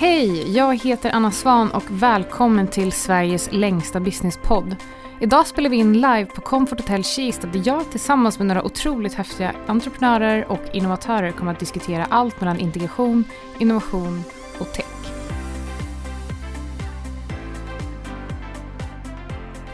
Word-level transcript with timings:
Hej! 0.00 0.56
Jag 0.56 0.76
heter 0.76 1.10
Anna 1.10 1.30
Svan 1.30 1.70
och 1.70 1.84
välkommen 1.88 2.68
till 2.68 2.92
Sveriges 2.92 3.48
längsta 3.52 4.00
businesspodd. 4.00 4.76
Idag 5.20 5.46
spelar 5.46 5.70
vi 5.70 5.76
in 5.76 5.92
live 5.92 6.26
på 6.26 6.40
Comfort 6.40 6.80
Hotel 6.80 7.04
Kista 7.04 7.46
där 7.46 7.62
jag 7.64 7.90
tillsammans 7.90 8.38
med 8.38 8.46
några 8.46 8.64
otroligt 8.64 9.14
häftiga 9.14 9.54
entreprenörer 9.66 10.50
och 10.50 10.60
innovatörer 10.72 11.32
kommer 11.32 11.52
att 11.52 11.58
diskutera 11.58 12.04
allt 12.04 12.40
mellan 12.40 12.58
integration, 12.58 13.24
innovation 13.58 14.22
och 14.58 14.72
tech. 14.72 15.12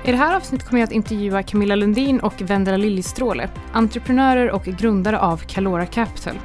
I 0.05 0.11
det 0.11 0.19
här 0.19 0.37
avsnittet 0.37 0.69
kommer 0.69 0.81
jag 0.81 0.87
att 0.87 0.93
intervjua 0.93 1.43
Camilla 1.43 1.75
Lundin 1.75 2.21
och 2.21 2.43
Vendela 2.43 2.77
Liljestråle, 2.77 3.49
entreprenörer 3.73 4.51
och 4.51 4.65
grundare 4.65 5.19
av 5.19 5.37
Calora 5.37 5.87
Capital. 5.87 6.39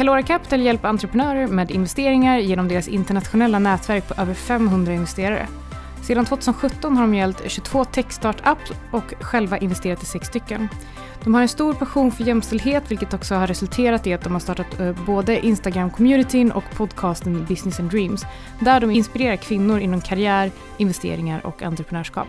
Calora 0.00 0.22
Capital 0.22 0.60
hjälper 0.60 0.88
entreprenörer 0.88 1.46
med 1.46 1.70
investeringar 1.70 2.38
genom 2.38 2.68
deras 2.68 2.88
internationella 2.88 3.58
nätverk 3.58 4.08
på 4.08 4.22
över 4.22 4.34
500 4.34 4.92
investerare. 4.92 5.48
Sedan 6.02 6.24
2017 6.24 6.96
har 6.96 7.02
de 7.02 7.14
hjälpt 7.14 7.50
22 7.50 7.84
tech-startups 7.84 8.72
och 8.92 9.14
själva 9.20 9.58
investerat 9.58 10.02
i 10.02 10.06
sex 10.06 10.26
stycken. 10.26 10.68
De 11.24 11.34
har 11.34 11.42
en 11.42 11.48
stor 11.48 11.74
passion 11.74 12.12
för 12.12 12.24
jämställdhet 12.24 12.90
vilket 12.90 13.14
också 13.14 13.34
har 13.34 13.46
resulterat 13.46 14.06
i 14.06 14.14
att 14.14 14.22
de 14.22 14.32
har 14.32 14.40
startat 14.40 14.80
eh, 14.80 15.04
både 15.06 15.46
Instagram-communityn 15.46 16.50
och 16.50 16.64
podcasten 16.76 17.44
Business 17.44 17.80
and 17.80 17.90
Dreams 17.90 18.24
där 18.60 18.80
de 18.80 18.90
inspirerar 18.90 19.36
kvinnor 19.36 19.78
inom 19.78 20.00
karriär, 20.00 20.50
investeringar 20.76 21.46
och 21.46 21.62
entreprenörskap. 21.62 22.28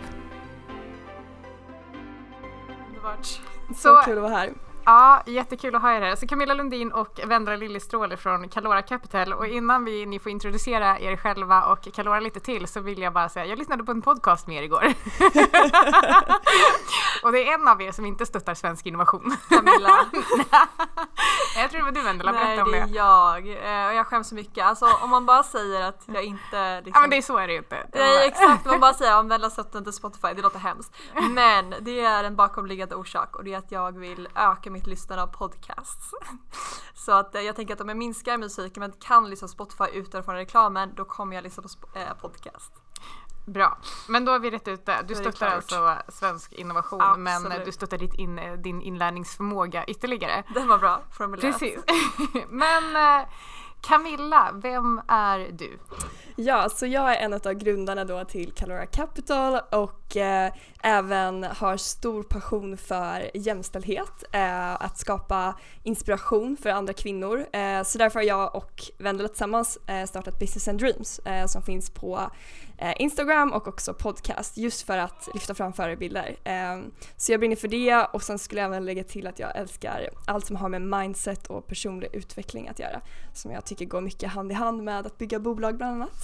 Så, 3.68 3.74
så 3.74 4.02
kul 4.04 4.16
att 4.16 4.22
vara 4.22 4.34
här. 4.34 4.71
Ja, 4.84 5.22
jättekul 5.26 5.74
att 5.74 5.82
ha 5.82 5.92
er 5.92 6.00
här. 6.00 6.16
Så 6.16 6.26
Camilla 6.26 6.54
Lundin 6.54 6.92
och 6.92 7.20
Vendra 7.26 7.56
Liljestråle 7.56 8.16
från 8.16 8.48
Calora 8.48 8.82
Capital 8.82 9.32
och 9.32 9.46
innan 9.46 9.84
vi, 9.84 10.06
ni 10.06 10.18
får 10.18 10.32
introducera 10.32 10.98
er 11.00 11.16
själva 11.16 11.64
och 11.64 11.88
Calora 11.94 12.20
lite 12.20 12.40
till 12.40 12.66
så 12.66 12.80
vill 12.80 13.02
jag 13.02 13.12
bara 13.12 13.28
säga, 13.28 13.46
jag 13.46 13.58
lyssnade 13.58 13.84
på 13.84 13.92
en 13.92 14.02
podcast 14.02 14.46
med 14.46 14.56
er 14.56 14.62
igår. 14.62 14.84
och 17.22 17.32
det 17.32 17.48
är 17.48 17.54
en 17.54 17.68
av 17.68 17.82
er 17.82 17.92
som 17.92 18.06
inte 18.06 18.26
stöttar 18.26 18.54
svensk 18.54 18.86
innovation. 18.86 19.36
Camilla. 19.48 20.06
jag 21.56 21.70
tror 21.70 21.78
det 21.78 21.84
var 21.84 21.92
du 21.92 22.02
Vendela, 22.02 22.32
berätta 22.32 22.62
om 22.62 22.72
det. 22.72 22.78
Nej, 22.78 22.88
det 22.92 22.98
är 22.98 23.04
jag. 23.04 23.48
Eh, 23.82 23.86
och 23.88 23.94
jag 23.94 24.06
skäms 24.06 24.28
så 24.28 24.34
mycket. 24.34 24.64
Alltså 24.64 24.86
om 25.02 25.10
man 25.10 25.26
bara 25.26 25.42
säger 25.42 25.88
att 25.88 26.02
jag 26.06 26.24
inte... 26.24 26.76
Liksom... 26.76 26.92
Ja 26.94 27.00
men 27.00 27.10
det 27.10 27.16
är 27.16 27.22
så 27.22 27.38
är 27.38 27.46
det 27.46 27.52
ju 27.52 27.58
inte. 27.58 27.86
Nej 27.94 28.26
exakt, 28.28 28.64
man 28.64 28.80
bara 28.80 28.94
säger 28.94 29.18
om 29.18 29.28
Vendela 29.32 29.50
stöttar 29.50 29.78
inte 29.78 29.92
Spotify, 29.92 30.28
det 30.36 30.42
låter 30.42 30.58
hemskt. 30.58 30.96
Men 31.30 31.74
det 31.80 32.00
är 32.00 32.24
en 32.24 32.36
bakomliggande 32.36 32.94
orsak 32.94 33.36
och 33.36 33.44
det 33.44 33.54
är 33.54 33.58
att 33.58 33.72
jag 33.72 33.98
vill 33.98 34.28
öka 34.34 34.70
mitt 34.72 34.86
lyssnande 34.86 35.22
av 35.22 35.26
podcasts. 35.26 36.14
Så 36.94 37.12
att 37.12 37.34
eh, 37.34 37.40
jag 37.40 37.56
tänker 37.56 37.74
att 37.74 37.80
om 37.80 37.88
jag 37.88 37.98
minskar 37.98 38.38
musiken 38.38 38.80
men 38.80 38.92
kan 38.92 39.30
lyssna 39.30 39.48
på 39.48 39.52
Spotify 39.52 39.84
utan 39.92 40.24
från 40.24 40.34
reklamen 40.34 40.92
då 40.96 41.04
kommer 41.04 41.36
jag 41.36 41.42
lyssna 41.42 41.62
på 41.62 41.98
eh, 41.98 42.14
podcast. 42.20 42.72
Bra, 43.46 43.78
men 44.08 44.24
då 44.24 44.32
har 44.32 44.38
vi 44.38 44.50
rätt 44.50 44.68
ut 44.68 44.86
det. 44.86 45.04
Du 45.08 45.14
stöttar 45.14 45.46
alltså 45.46 45.96
svensk 46.08 46.52
innovation 46.52 47.00
Absolut. 47.00 47.48
men 47.48 47.64
du 47.64 47.72
stöttar 47.72 47.98
ditt 47.98 48.14
in, 48.14 48.40
din 48.58 48.82
inlärningsförmåga 48.82 49.84
ytterligare. 49.84 50.44
Den 50.54 50.68
var 50.68 50.78
bra 50.78 51.02
formulerat. 51.10 51.58
Precis. 51.58 51.80
men 52.48 52.96
eh, 52.96 53.26
Camilla, 53.82 54.50
vem 54.52 55.00
är 55.08 55.50
du? 55.52 55.78
Ja, 56.36 56.68
så 56.68 56.86
jag 56.86 57.16
är 57.16 57.24
en 57.24 57.32
av 57.32 57.52
grundarna 57.54 58.04
då 58.04 58.24
till 58.24 58.52
Calora 58.52 58.86
Capital 58.86 59.60
och 59.70 60.16
eh, 60.16 60.52
även 60.82 61.44
har 61.44 61.76
stor 61.76 62.22
passion 62.22 62.76
för 62.76 63.30
jämställdhet, 63.34 64.24
eh, 64.32 64.74
att 64.74 64.98
skapa 64.98 65.54
inspiration 65.82 66.56
för 66.56 66.70
andra 66.70 66.92
kvinnor. 66.92 67.46
Eh, 67.52 67.82
så 67.82 67.98
därför 67.98 68.18
har 68.18 68.26
jag 68.26 68.54
och 68.54 68.82
Vendela 68.98 69.28
tillsammans 69.28 69.78
eh, 69.86 70.04
startat 70.04 70.38
Business 70.38 70.68
and 70.68 70.78
Dreams 70.78 71.18
eh, 71.18 71.46
som 71.46 71.62
finns 71.62 71.90
på 71.90 72.30
eh, 72.78 72.92
Instagram 72.98 73.52
och 73.52 73.68
också 73.68 73.94
podcast 73.94 74.56
just 74.56 74.86
för 74.86 74.98
att 74.98 75.28
lyfta 75.34 75.54
fram 75.54 75.72
förebilder. 75.72 76.36
Eh, 76.44 76.80
så 77.16 77.32
jag 77.32 77.40
brinner 77.40 77.56
för 77.56 77.68
det 77.68 78.06
och 78.12 78.22
sen 78.22 78.38
skulle 78.38 78.60
jag 78.60 78.68
även 78.68 78.84
lägga 78.84 79.04
till 79.04 79.26
att 79.26 79.38
jag 79.38 79.56
älskar 79.56 80.08
allt 80.26 80.46
som 80.46 80.56
har 80.56 80.68
med 80.68 80.82
mindset 80.82 81.46
och 81.46 81.66
personlig 81.66 82.08
utveckling 82.12 82.68
att 82.68 82.78
göra 82.78 83.00
som 83.34 83.50
jag 83.50 83.64
tycker 83.64 83.84
går 83.84 84.00
mycket 84.00 84.30
hand 84.30 84.52
i 84.52 84.54
hand 84.54 84.82
med 84.84 85.06
att 85.06 85.18
bygga 85.18 85.38
bolag 85.38 85.76
bland 85.76 85.92
annat. 85.92 86.21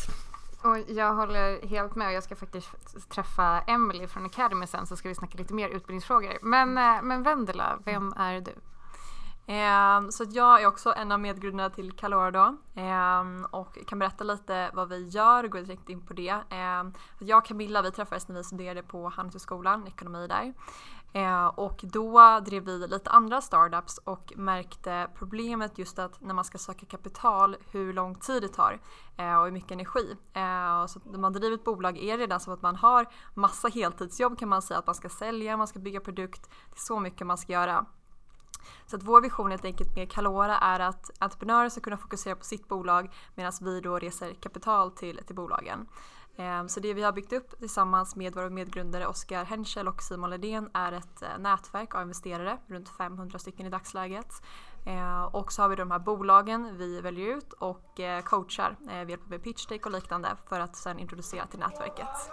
Och 0.63 0.79
jag 0.89 1.15
håller 1.15 1.67
helt 1.67 1.95
med 1.95 2.07
och 2.07 2.13
jag 2.13 2.23
ska 2.23 2.37
faktiskt 2.37 2.71
träffa 3.09 3.61
Emily 3.61 4.07
från 4.07 4.27
Academy 4.27 4.67
sen 4.67 4.87
så 4.87 4.97
ska 4.97 5.09
vi 5.09 5.15
snacka 5.15 5.39
lite 5.39 5.55
mer 5.55 5.69
utbildningsfrågor. 5.69 6.39
Men, 6.43 6.79
eh, 6.79 7.03
men 7.03 7.23
Vendela, 7.23 7.79
vem 7.85 8.13
är 8.17 8.41
du? 8.41 8.55
Eh, 9.49 10.09
så 10.11 10.25
jag 10.31 10.63
är 10.63 10.67
också 10.67 10.95
en 10.97 11.13
av 11.13 11.21
medgrundarna 11.21 11.71
till 11.71 11.93
Calora 11.93 12.31
då 12.31 12.57
eh, 12.83 13.45
och 13.51 13.79
kan 13.87 13.99
berätta 13.99 14.25
lite 14.25 14.71
vad 14.75 14.89
vi 14.89 15.09
gör 15.09 15.45
och 15.45 15.51
gå 15.51 15.59
direkt 15.59 15.89
in 15.89 16.07
på 16.07 16.15
det. 16.15 16.31
Eh, 16.51 16.85
jag 17.19 17.39
och 17.39 17.45
Camilla 17.45 17.83
vi 17.83 17.91
träffades 17.91 18.29
när 18.29 18.37
vi 18.37 18.45
studerade 18.45 18.83
på 18.83 19.09
Handelshögskolan, 19.09 19.87
ekonomi 19.87 20.27
där. 20.27 20.55
Ehm, 21.13 21.49
och 21.49 21.81
då 21.83 22.41
drev 22.41 22.65
vi 22.65 22.87
lite 22.89 23.11
andra 23.11 23.41
startups 23.41 23.99
och 23.99 24.33
märkte 24.37 25.11
problemet 25.15 25.79
just 25.79 25.99
att 25.99 26.21
när 26.21 26.35
man 26.35 26.45
ska 26.45 26.59
söka 26.59 26.87
kapital 26.87 27.57
hur 27.71 27.93
lång 27.93 28.15
tid 28.15 28.43
det 28.43 28.49
tar 28.49 28.81
eh, 29.17 29.39
och 29.39 29.45
hur 29.45 29.53
mycket 29.53 29.71
energi. 29.71 30.17
Ehm, 30.33 30.89
så 30.89 31.01
när 31.05 31.19
man 31.19 31.33
driver 31.33 31.55
ett 31.55 31.65
bolag 31.65 31.99
är 31.99 32.17
det 32.17 32.23
redan 32.23 32.41
som 32.41 32.53
att 32.53 32.63
man 32.63 32.77
har 32.77 33.07
massa 33.35 33.69
heltidsjobb 33.69 34.39
kan 34.39 34.49
man 34.49 34.63
säga 34.63 34.79
att 34.79 34.87
man 34.87 34.95
ska 34.95 35.09
sälja, 35.09 35.57
man 35.57 35.67
ska 35.67 35.79
bygga 35.79 36.01
produkt. 36.01 36.51
Det 36.51 36.77
är 36.77 36.81
så 36.81 37.01
mycket 37.01 37.27
man 37.27 37.39
ska 37.39 37.53
göra. 37.53 37.87
Så 38.87 38.97
att 38.97 39.03
vår 39.03 39.21
vision 39.21 39.51
helt 39.51 39.65
enkelt 39.65 39.97
med 39.97 40.13
Calora 40.13 40.59
är 40.59 40.81
att 40.81 41.11
entreprenörer 41.19 41.69
ska 41.69 41.81
kunna 41.81 41.97
fokusera 41.97 42.37
på 42.37 42.45
sitt 42.45 42.69
bolag 42.69 43.15
medan 43.35 43.53
vi 43.61 43.81
då 43.81 43.99
reser 43.99 44.35
kapital 44.35 44.91
till, 44.91 45.21
till 45.27 45.37
bolagen. 45.37 45.87
Ehm, 46.39 46.69
så 46.69 46.81
det 46.81 46.95
vi 46.95 47.03
har 47.03 47.13
byggt 47.13 47.33
upp 47.33 47.59
tillsammans 47.59 48.17
med 48.17 48.35
våra 48.35 48.51
medgrundare 48.51 49.07
Oskar 49.07 49.45
Henschel 49.45 49.89
och 49.89 50.03
Simon 50.03 50.31
Ledén 50.31 50.71
är 50.73 50.93
ett 50.93 51.23
eh, 51.23 51.39
nätverk 51.39 51.95
av 51.95 52.03
investerare, 52.03 52.59
runt 52.67 52.89
500 52.89 53.39
stycken 53.39 53.67
i 53.67 53.71
dagsläget. 53.71 54.43
Ehm, 54.87 55.25
och 55.25 55.53
så 55.53 55.63
har 55.63 55.69
vi 55.69 55.77
de 55.77 55.91
här 55.91 55.99
bolagen 55.99 56.79
vi 56.79 57.01
väljer 57.01 57.37
ut 57.37 57.53
och 57.53 58.01
eh, 58.01 58.23
coachar 58.23 58.77
eh, 58.91 59.05
vi 59.05 59.11
hjälper 59.11 59.31
med 59.31 59.43
pitch 59.43 59.67
och 59.85 59.91
liknande 59.91 60.29
för 60.49 60.61
att 60.61 60.77
sedan 60.77 60.99
introducera 60.99 61.47
till 61.47 61.59
nätverket. 61.59 62.33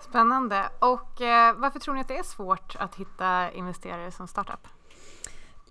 Spännande. 0.00 0.70
Och 0.78 1.20
varför 1.56 1.78
tror 1.78 1.94
ni 1.94 2.00
att 2.00 2.08
det 2.08 2.18
är 2.18 2.22
svårt 2.22 2.76
att 2.78 2.94
hitta 2.94 3.52
investerare 3.52 4.10
som 4.10 4.28
startup? 4.28 4.79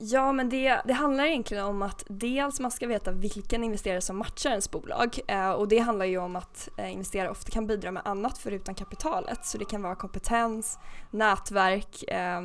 Ja, 0.02 0.32
men 0.32 0.50
det, 0.50 0.82
det 0.86 0.94
handlar 0.94 1.26
egentligen 1.26 1.66
om 1.66 1.82
att 1.82 2.04
dels 2.08 2.60
man 2.60 2.72
ska 2.72 2.88
veta 2.88 3.12
vilken 3.12 3.64
investerare 3.64 4.02
som 4.02 4.18
matchar 4.18 4.50
ens 4.50 4.72
bolag 4.72 5.20
eh, 5.28 5.52
och 5.52 5.68
det 5.68 5.80
handlar 5.80 6.06
ju 6.06 6.18
om 6.18 6.36
att 6.36 6.70
eh, 6.78 6.92
investerare 6.92 7.30
ofta 7.30 7.52
kan 7.52 7.68
bidra 7.68 7.92
med 7.92 8.02
annat 8.06 8.38
förutom 8.38 8.76
kapitalet. 8.76 9.46
Så 9.46 9.58
det 9.58 9.66
kan 9.66 9.82
vara 9.82 9.96
kompetens, 9.96 10.80
nätverk, 11.12 12.04
eh, 12.04 12.42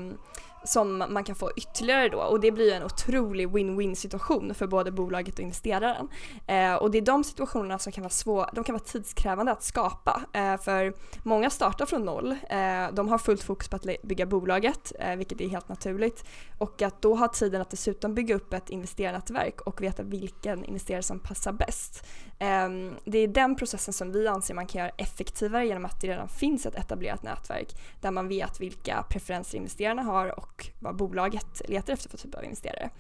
som 0.64 0.98
man 1.08 1.24
kan 1.24 1.34
få 1.34 1.50
ytterligare 1.56 2.08
då 2.08 2.18
och 2.18 2.40
det 2.40 2.50
blir 2.50 2.72
en 2.72 2.82
otrolig 2.82 3.48
win-win 3.48 3.94
situation 3.94 4.54
för 4.54 4.66
både 4.66 4.92
bolaget 4.92 5.34
och 5.34 5.40
investeraren. 5.40 6.08
Eh, 6.46 6.74
och 6.74 6.90
det 6.90 6.98
är 6.98 7.02
de 7.02 7.24
situationerna 7.24 7.78
som 7.78 7.92
kan 7.92 8.02
vara 8.02 8.10
svåra, 8.10 8.50
de 8.52 8.64
kan 8.64 8.72
vara 8.72 8.84
tidskrävande 8.84 9.52
att 9.52 9.62
skapa 9.62 10.22
eh, 10.32 10.56
för 10.56 10.94
många 11.22 11.50
startar 11.50 11.86
från 11.86 12.04
noll. 12.04 12.30
Eh, 12.30 12.92
de 12.92 13.08
har 13.08 13.18
fullt 13.18 13.42
fokus 13.42 13.68
på 13.68 13.76
att 13.76 14.02
bygga 14.02 14.26
bolaget 14.26 14.92
eh, 15.00 15.16
vilket 15.16 15.40
är 15.40 15.48
helt 15.48 15.68
naturligt 15.68 16.24
och 16.58 16.82
att 16.82 17.02
då 17.02 17.14
ha 17.14 17.28
tiden 17.28 17.60
att 17.60 17.70
dessutom 17.70 18.14
bygga 18.14 18.34
upp 18.34 18.52
ett 18.52 18.70
investerarnätverk 18.70 19.60
och 19.60 19.82
veta 19.82 20.02
vilken 20.02 20.64
investerare 20.64 21.02
som 21.02 21.18
passar 21.18 21.52
bäst. 21.52 22.06
Ehm, 22.38 22.94
det 23.04 23.18
är 23.18 23.28
den 23.28 23.56
processen 23.56 23.94
som 23.94 24.12
vi 24.12 24.28
anser 24.28 24.54
man 24.54 24.66
kan 24.66 24.78
göra 24.78 24.92
effektivare 24.96 25.66
genom 25.66 25.84
att 25.84 26.00
det 26.00 26.08
redan 26.08 26.28
finns 26.28 26.66
ett 26.66 26.74
etablerat 26.74 27.22
nätverk 27.22 27.68
där 28.00 28.10
man 28.10 28.28
vet 28.28 28.60
vilka 28.60 29.04
preferenser 29.10 29.58
investerarna 29.58 30.02
har 30.02 30.38
och 30.38 30.53
och 30.54 30.70
vad 30.78 30.96
bolaget 30.96 31.62
letar 31.68 31.92
efter 31.92 32.08
för 32.08 32.18
typ 32.18 32.34
av 32.34 32.44
investerare. 32.44 32.90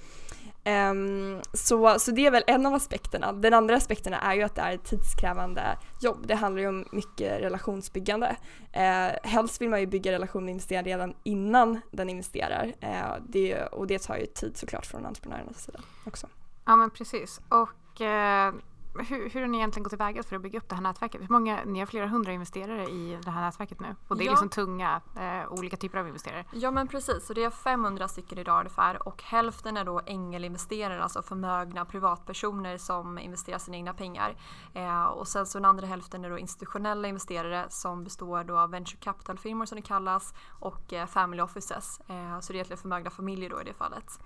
Um, 0.66 1.42
så, 1.52 1.98
så 1.98 2.10
det 2.10 2.26
är 2.26 2.30
väl 2.30 2.44
en 2.46 2.66
av 2.66 2.74
aspekterna. 2.74 3.32
Den 3.32 3.54
andra 3.54 3.76
aspekten 3.76 4.14
är 4.14 4.34
ju 4.34 4.42
att 4.42 4.54
det 4.54 4.62
är 4.62 4.74
ett 4.74 4.84
tidskrävande 4.84 5.78
jobb. 6.02 6.26
Det 6.26 6.34
handlar 6.34 6.62
ju 6.62 6.68
om 6.68 6.88
mycket 6.92 7.40
relationsbyggande. 7.40 8.36
Uh, 8.76 9.30
helst 9.30 9.60
vill 9.60 9.68
man 9.68 9.80
ju 9.80 9.86
bygga 9.86 10.12
relation 10.12 10.44
med 10.44 10.52
investeraren 10.52 10.84
redan 10.84 11.14
innan 11.22 11.80
den 11.90 12.10
investerar. 12.10 12.66
Uh, 12.82 13.24
det, 13.28 13.66
och 13.66 13.86
det 13.86 13.98
tar 14.02 14.16
ju 14.16 14.26
tid 14.26 14.56
såklart 14.56 14.86
från 14.86 15.06
entreprenörernas 15.06 15.64
sida 15.64 15.80
också. 16.06 16.28
Ja 16.64 16.76
men 16.76 16.90
precis. 16.90 17.40
Och 17.48 18.00
uh 18.00 18.60
hur, 18.98 19.30
hur 19.30 19.40
har 19.40 19.48
ni 19.48 19.58
egentligen 19.58 19.82
gått 19.82 19.90
tillväga 19.90 20.22
för 20.22 20.36
att 20.36 20.42
bygga 20.42 20.58
upp 20.58 20.68
det 20.68 20.74
här 20.74 20.82
nätverket? 20.82 21.20
Hur 21.20 21.28
många, 21.28 21.60
ni 21.64 21.78
har 21.78 21.86
flera 21.86 22.06
hundra 22.06 22.32
investerare 22.32 22.84
i 22.84 23.18
det 23.24 23.30
här 23.30 23.40
nätverket 23.40 23.80
nu 23.80 23.96
och 24.08 24.16
det 24.16 24.24
är 24.24 24.26
ja. 24.26 24.32
liksom 24.32 24.48
tunga, 24.48 25.00
eh, 25.16 25.52
olika 25.52 25.76
typer 25.76 25.98
av 25.98 26.06
investerare. 26.06 26.44
Ja 26.52 26.70
men 26.70 26.88
precis, 26.88 27.26
så 27.26 27.34
det 27.34 27.44
är 27.44 27.50
500 27.50 28.08
stycken 28.08 28.38
idag 28.38 28.58
ungefär 28.58 29.08
och 29.08 29.22
hälften 29.22 29.76
är 29.76 29.84
då 29.84 30.00
ängelinvesterare, 30.06 31.02
alltså 31.02 31.22
förmögna 31.22 31.84
privatpersoner 31.84 32.78
som 32.78 33.18
investerar 33.18 33.58
sina 33.58 33.76
egna 33.76 33.94
pengar. 33.94 34.36
Eh, 34.74 35.04
och 35.04 35.28
sen 35.28 35.46
så 35.46 35.58
den 35.58 35.64
andra 35.64 35.86
hälften 35.86 36.24
är 36.24 36.30
då 36.30 36.38
institutionella 36.38 37.08
investerare 37.08 37.66
som 37.68 38.04
består 38.04 38.44
då 38.44 38.58
av 38.58 38.70
venture 38.70 38.98
capital-firmor 39.00 39.66
som 39.66 39.76
det 39.76 39.82
kallas 39.82 40.34
och 40.60 40.92
eh, 40.92 41.06
family 41.06 41.42
offices. 41.42 42.00
Eh, 42.08 42.40
så 42.40 42.52
det 42.52 42.56
är 42.56 42.56
egentligen 42.56 42.78
förmögna 42.78 43.10
familjer 43.10 43.50
då 43.50 43.60
i 43.60 43.64
det 43.64 43.74
fallet. 43.74 44.20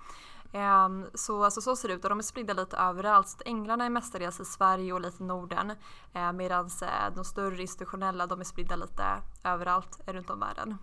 Um, 0.53 1.05
så, 1.13 1.43
alltså, 1.43 1.61
så 1.61 1.75
ser 1.75 1.87
det 1.87 1.93
ut 1.93 2.03
och 2.03 2.09
de 2.09 2.19
är 2.19 2.23
spridda 2.23 2.53
lite 2.53 2.77
överallt. 2.77 3.27
Så 3.27 3.37
änglarna 3.45 3.85
är 3.85 3.89
mestadels 3.89 4.39
i 4.39 4.45
Sverige 4.45 4.93
och 4.93 5.01
lite 5.01 5.23
Norden 5.23 5.71
eh, 6.13 6.31
medan 6.33 6.69
eh, 6.81 7.15
de 7.15 7.25
större 7.25 7.61
institutionella 7.61 8.27
de 8.27 8.39
är 8.39 8.43
spridda 8.43 8.75
lite 8.75 9.03
överallt 9.43 9.99
eh, 10.05 10.13
runt 10.13 10.29
om 10.29 10.39
världen. 10.39 10.77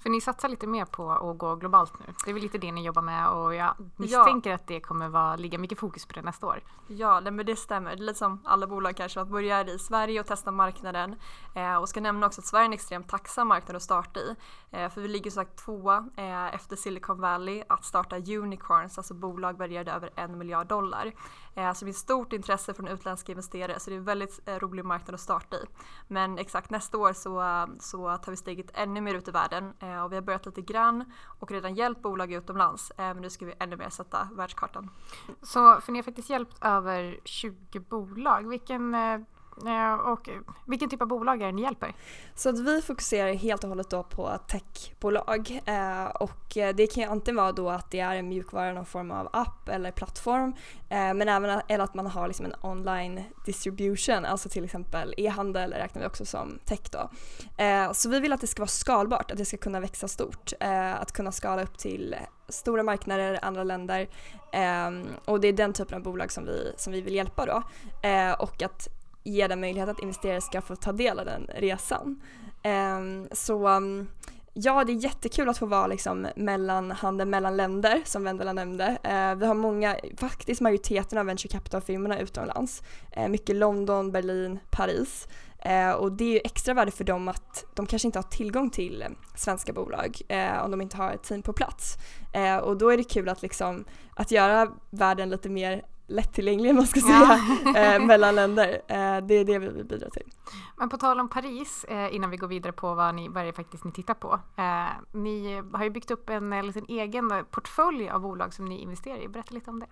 För 0.00 0.10
ni 0.10 0.20
satsar 0.20 0.48
lite 0.48 0.66
mer 0.66 0.84
på 0.84 1.12
att 1.12 1.38
gå 1.38 1.54
globalt 1.54 1.98
nu. 2.00 2.06
Det 2.24 2.30
är 2.30 2.34
väl 2.34 2.42
lite 2.42 2.58
det 2.58 2.72
ni 2.72 2.84
jobbar 2.84 3.02
med 3.02 3.28
och 3.30 3.54
jag 3.54 3.74
misstänker 3.96 4.50
ja. 4.50 4.56
att 4.56 4.66
det 4.66 4.80
kommer 4.80 5.08
vara, 5.08 5.36
ligga 5.36 5.58
mycket 5.58 5.78
fokus 5.78 6.06
på 6.06 6.12
det 6.12 6.22
nästa 6.22 6.46
år. 6.46 6.60
Ja, 6.88 7.20
men 7.20 7.46
det 7.46 7.56
stämmer. 7.56 7.90
Det 7.90 8.02
är 8.02 8.06
lite 8.06 8.18
som 8.18 8.40
alla 8.44 8.66
bolag 8.66 8.96
kanske, 8.96 9.20
att 9.20 9.28
börja 9.28 9.64
i 9.64 9.78
Sverige 9.78 10.20
och 10.20 10.26
testa 10.26 10.50
marknaden. 10.50 11.16
Eh, 11.54 11.76
och 11.76 11.88
ska 11.88 12.00
nämna 12.00 12.26
också 12.26 12.40
att 12.40 12.46
Sverige 12.46 12.64
är 12.64 12.66
en 12.66 12.72
extremt 12.72 13.08
tacksam 13.08 13.48
marknad 13.48 13.76
att 13.76 13.82
starta 13.82 14.20
i. 14.20 14.36
Eh, 14.70 14.90
för 14.90 15.00
vi 15.00 15.08
ligger 15.08 15.30
som 15.30 15.44
sagt 15.44 15.56
tvåa 15.64 16.08
eh, 16.16 16.54
efter 16.54 16.76
Silicon 16.76 17.20
Valley 17.20 17.62
att 17.68 17.84
starta 17.84 18.16
unicorns, 18.16 18.98
alltså 18.98 19.14
bolag 19.14 19.58
värderade 19.58 19.92
över 19.92 20.10
en 20.16 20.38
miljard 20.38 20.66
dollar. 20.66 21.12
Eh, 21.54 21.72
så 21.72 21.84
det 21.84 21.86
finns 21.86 21.98
stort 21.98 22.32
intresse 22.32 22.74
från 22.74 22.88
utländska 22.88 23.32
investerare 23.32 23.80
så 23.80 23.90
det 23.90 23.96
är 23.96 23.98
en 23.98 24.04
väldigt 24.04 24.48
eh, 24.48 24.54
rolig 24.54 24.84
marknad 24.84 25.14
att 25.14 25.20
starta 25.20 25.56
i. 25.56 25.64
Men 26.08 26.38
exakt 26.38 26.70
nästa 26.70 26.98
år 26.98 27.12
så, 27.12 27.66
så 27.80 28.16
tar 28.16 28.30
vi 28.30 28.36
steget 28.36 28.70
ännu 28.74 29.00
mer 29.00 29.14
ut 29.14 29.28
i 29.28 29.30
världen 29.30 29.72
eh, 29.90 30.04
och 30.04 30.12
vi 30.12 30.16
har 30.16 30.22
börjat 30.22 30.46
lite 30.46 30.62
grann 30.62 31.12
och 31.40 31.50
redan 31.50 31.74
hjälpt 31.74 32.02
bolag 32.02 32.32
utomlands. 32.32 32.90
Eh, 32.90 32.96
men 32.96 33.16
nu 33.16 33.30
ska 33.30 33.46
vi 33.46 33.54
ännu 33.58 33.76
mer 33.76 33.88
sätta 33.88 34.28
världskartan. 34.32 34.90
Så 35.42 35.80
för 35.80 35.92
ni 35.92 35.98
har 35.98 36.02
faktiskt 36.02 36.30
hjälpt 36.30 36.64
över 36.64 37.20
20 37.24 37.80
bolag. 37.80 38.48
Vilken 38.48 38.94
eh, 38.94 39.20
Eh, 39.66 39.94
och 39.94 40.28
eh, 40.28 40.34
vilken 40.66 40.88
typ 40.88 41.02
av 41.02 41.08
bolag 41.08 41.42
är 41.42 41.46
det 41.46 41.52
ni 41.52 41.62
hjälper? 41.62 41.94
Så 42.34 42.48
att 42.48 42.58
vi 42.58 42.82
fokuserar 42.82 43.32
helt 43.32 43.64
och 43.64 43.68
hållet 43.68 43.90
då 43.90 44.02
på 44.02 44.38
techbolag. 44.48 45.60
Eh, 45.64 46.04
och 46.04 46.52
det 46.54 46.94
kan 46.94 47.02
ju 47.02 47.08
antingen 47.08 47.36
vara 47.36 47.52
då 47.52 47.70
att 47.70 47.90
det 47.90 48.00
är 48.00 48.16
en 48.16 48.28
mjukvara, 48.28 48.72
någon 48.72 48.86
form 48.86 49.10
av 49.10 49.28
app 49.32 49.68
eller 49.68 49.90
plattform. 49.92 50.54
Men 50.88 51.28
även 51.28 51.60
eller 51.68 51.84
att 51.84 51.94
man 51.94 52.06
har 52.06 52.28
liksom 52.28 52.46
en 52.46 52.54
online 52.62 53.24
distribution, 53.46 54.24
alltså 54.24 54.48
till 54.48 54.64
exempel 54.64 55.14
e-handel 55.16 55.72
räknar 55.72 56.02
vi 56.02 56.08
också 56.08 56.24
som 56.24 56.58
tech 56.64 56.80
då. 56.90 57.10
Så 57.92 58.08
vi 58.08 58.20
vill 58.20 58.32
att 58.32 58.40
det 58.40 58.46
ska 58.46 58.62
vara 58.62 58.68
skalbart, 58.68 59.30
att 59.30 59.38
det 59.38 59.44
ska 59.44 59.56
kunna 59.56 59.80
växa 59.80 60.08
stort, 60.08 60.52
att 60.96 61.12
kunna 61.12 61.32
skala 61.32 61.62
upp 61.62 61.78
till 61.78 62.16
stora 62.48 62.82
marknader, 62.82 63.38
andra 63.42 63.64
länder. 63.64 64.08
Och 65.24 65.40
det 65.40 65.48
är 65.48 65.52
den 65.52 65.72
typen 65.72 65.96
av 65.96 66.02
bolag 66.02 66.32
som 66.32 66.44
vi, 66.44 66.72
som 66.76 66.92
vi 66.92 67.00
vill 67.00 67.14
hjälpa 67.14 67.46
då. 67.46 67.62
Och 68.38 68.62
att 68.62 68.99
ge 69.22 69.46
den 69.46 69.60
möjlighet 69.60 69.88
att 69.88 70.00
investerare 70.00 70.40
ska 70.40 70.60
få 70.60 70.76
ta 70.76 70.92
del 70.92 71.18
av 71.18 71.24
den 71.24 71.50
resan. 71.54 72.22
Ehm, 72.62 73.28
så 73.32 73.66
mm, 73.66 74.08
ja, 74.54 74.84
det 74.84 74.92
är 74.92 75.04
jättekul 75.04 75.48
att 75.48 75.58
få 75.58 75.66
vara 75.66 75.86
liksom 75.86 76.26
mellanhanden 76.36 77.30
mellan 77.30 77.56
länder 77.56 78.02
som 78.04 78.24
Vendela 78.24 78.52
nämnde. 78.52 78.98
Ehm, 79.02 79.38
vi 79.38 79.46
har 79.46 79.54
många, 79.54 79.96
faktiskt 80.16 80.60
majoriteten 80.60 81.18
av 81.18 81.26
venture 81.26 81.48
capital-firmorna 81.48 82.20
utomlands. 82.20 82.82
Ehm, 83.12 83.32
mycket 83.32 83.56
London, 83.56 84.12
Berlin, 84.12 84.58
Paris. 84.70 85.28
Och 85.98 86.12
det 86.12 86.24
är 86.24 86.32
ju 86.32 86.40
extra 86.44 86.74
värde 86.74 86.90
för 86.90 87.04
dem 87.04 87.28
att 87.28 87.64
de 87.74 87.86
kanske 87.86 88.08
inte 88.08 88.18
har 88.18 88.22
tillgång 88.22 88.70
till 88.70 89.04
svenska 89.36 89.72
bolag 89.72 90.20
eh, 90.28 90.64
om 90.64 90.70
de 90.70 90.80
inte 90.80 90.96
har 90.96 91.12
ett 91.12 91.22
team 91.22 91.42
på 91.42 91.52
plats. 91.52 91.96
och 92.62 92.76
då 92.76 92.88
är 92.90 92.96
det 92.96 93.04
kul 93.04 93.28
att, 93.28 93.42
liksom, 93.42 93.84
att 94.16 94.30
göra 94.30 94.72
världen 94.90 95.30
lite 95.30 95.48
mer 95.48 95.84
lättillgänglig, 96.10 96.74
man 96.74 96.86
ska 96.86 97.00
säga, 97.00 97.40
ja. 97.64 97.76
eh, 97.76 98.06
mellan 98.06 98.34
länder. 98.34 98.82
Eh, 98.86 99.26
det 99.26 99.34
är 99.34 99.44
det 99.44 99.58
vi 99.58 99.68
vill 99.68 99.84
bidra 99.84 100.10
till. 100.10 100.32
Men 100.76 100.88
på 100.88 100.96
tal 100.96 101.20
om 101.20 101.28
Paris, 101.28 101.84
eh, 101.84 102.14
innan 102.14 102.30
vi 102.30 102.36
går 102.36 102.48
vidare 102.48 102.72
på 102.72 102.94
vad, 102.94 103.14
ni, 103.14 103.28
vad 103.28 103.44
det 103.44 103.52
faktiskt 103.52 103.84
ni 103.84 103.92
tittar 103.92 104.14
på. 104.14 104.40
Eh, 104.56 104.86
ni 105.12 105.62
har 105.72 105.84
ju 105.84 105.90
byggt 105.90 106.10
upp 106.10 106.30
en, 106.30 106.52
en 106.52 106.66
liten 106.66 106.84
egen 106.88 107.44
portfölj 107.50 108.08
av 108.08 108.20
bolag 108.20 108.54
som 108.54 108.64
ni 108.64 108.78
investerar 108.78 109.18
i. 109.18 109.28
Berätta 109.28 109.54
lite 109.54 109.70
om 109.70 109.80
det. 109.80 109.86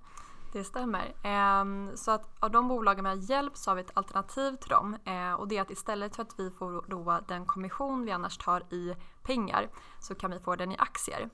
Det 0.52 0.64
stämmer. 0.64 1.14
Ehm, 1.22 1.90
så 1.94 2.10
att 2.10 2.36
av 2.40 2.50
de 2.50 2.68
bolagen 2.68 3.04
vi 3.04 3.10
har 3.10 3.30
hjälpt 3.30 3.56
så 3.56 3.70
har 3.70 3.74
vi 3.74 3.80
ett 3.80 3.90
alternativ 3.94 4.56
till 4.56 4.70
dem 4.70 4.96
och 5.38 5.48
det 5.48 5.56
är 5.56 5.62
att 5.62 5.70
istället 5.70 6.16
för 6.16 6.22
att 6.22 6.34
vi 6.38 6.50
får 6.50 6.84
då 6.86 7.20
den 7.28 7.46
kommission 7.46 8.04
vi 8.04 8.12
annars 8.12 8.38
tar 8.38 8.60
i 8.60 8.94
pengar 9.22 9.68
så 10.00 10.14
kan 10.14 10.30
vi 10.30 10.38
få 10.38 10.56
den 10.56 10.72
i 10.72 10.76
aktier. 10.78 11.28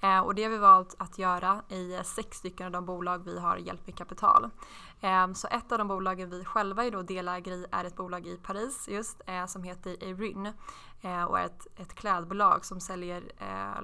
Eh, 0.00 0.18
och 0.18 0.34
det 0.34 0.42
har 0.42 0.50
vi 0.50 0.58
valt 0.58 0.94
att 0.98 1.18
göra 1.18 1.62
i 1.68 1.94
eh, 1.94 2.02
sex 2.02 2.36
stycken 2.36 2.66
av 2.66 2.72
de 2.72 2.86
bolag 2.86 3.24
vi 3.24 3.38
har 3.38 3.56
hjälpt 3.56 3.86
med 3.86 3.96
kapital. 3.96 4.50
Eh, 5.00 5.32
så 5.32 5.48
ett 5.48 5.72
av 5.72 5.78
de 5.78 5.88
bolagen 5.88 6.30
vi 6.30 6.44
själva 6.44 6.84
är 6.84 6.90
då 6.90 7.02
delägare 7.02 7.54
i 7.54 7.66
är 7.70 7.84
ett 7.84 7.96
bolag 7.96 8.26
i 8.26 8.36
Paris 8.36 8.88
just 8.88 9.22
eh, 9.26 9.46
som 9.46 9.62
heter 9.62 10.04
Erin 10.04 10.52
eh, 11.00 11.24
och 11.24 11.38
är 11.38 11.44
ett, 11.44 11.66
ett 11.76 11.94
klädbolag 11.94 12.64
som 12.64 12.80
säljer 12.80 13.32
eh, 13.38 13.78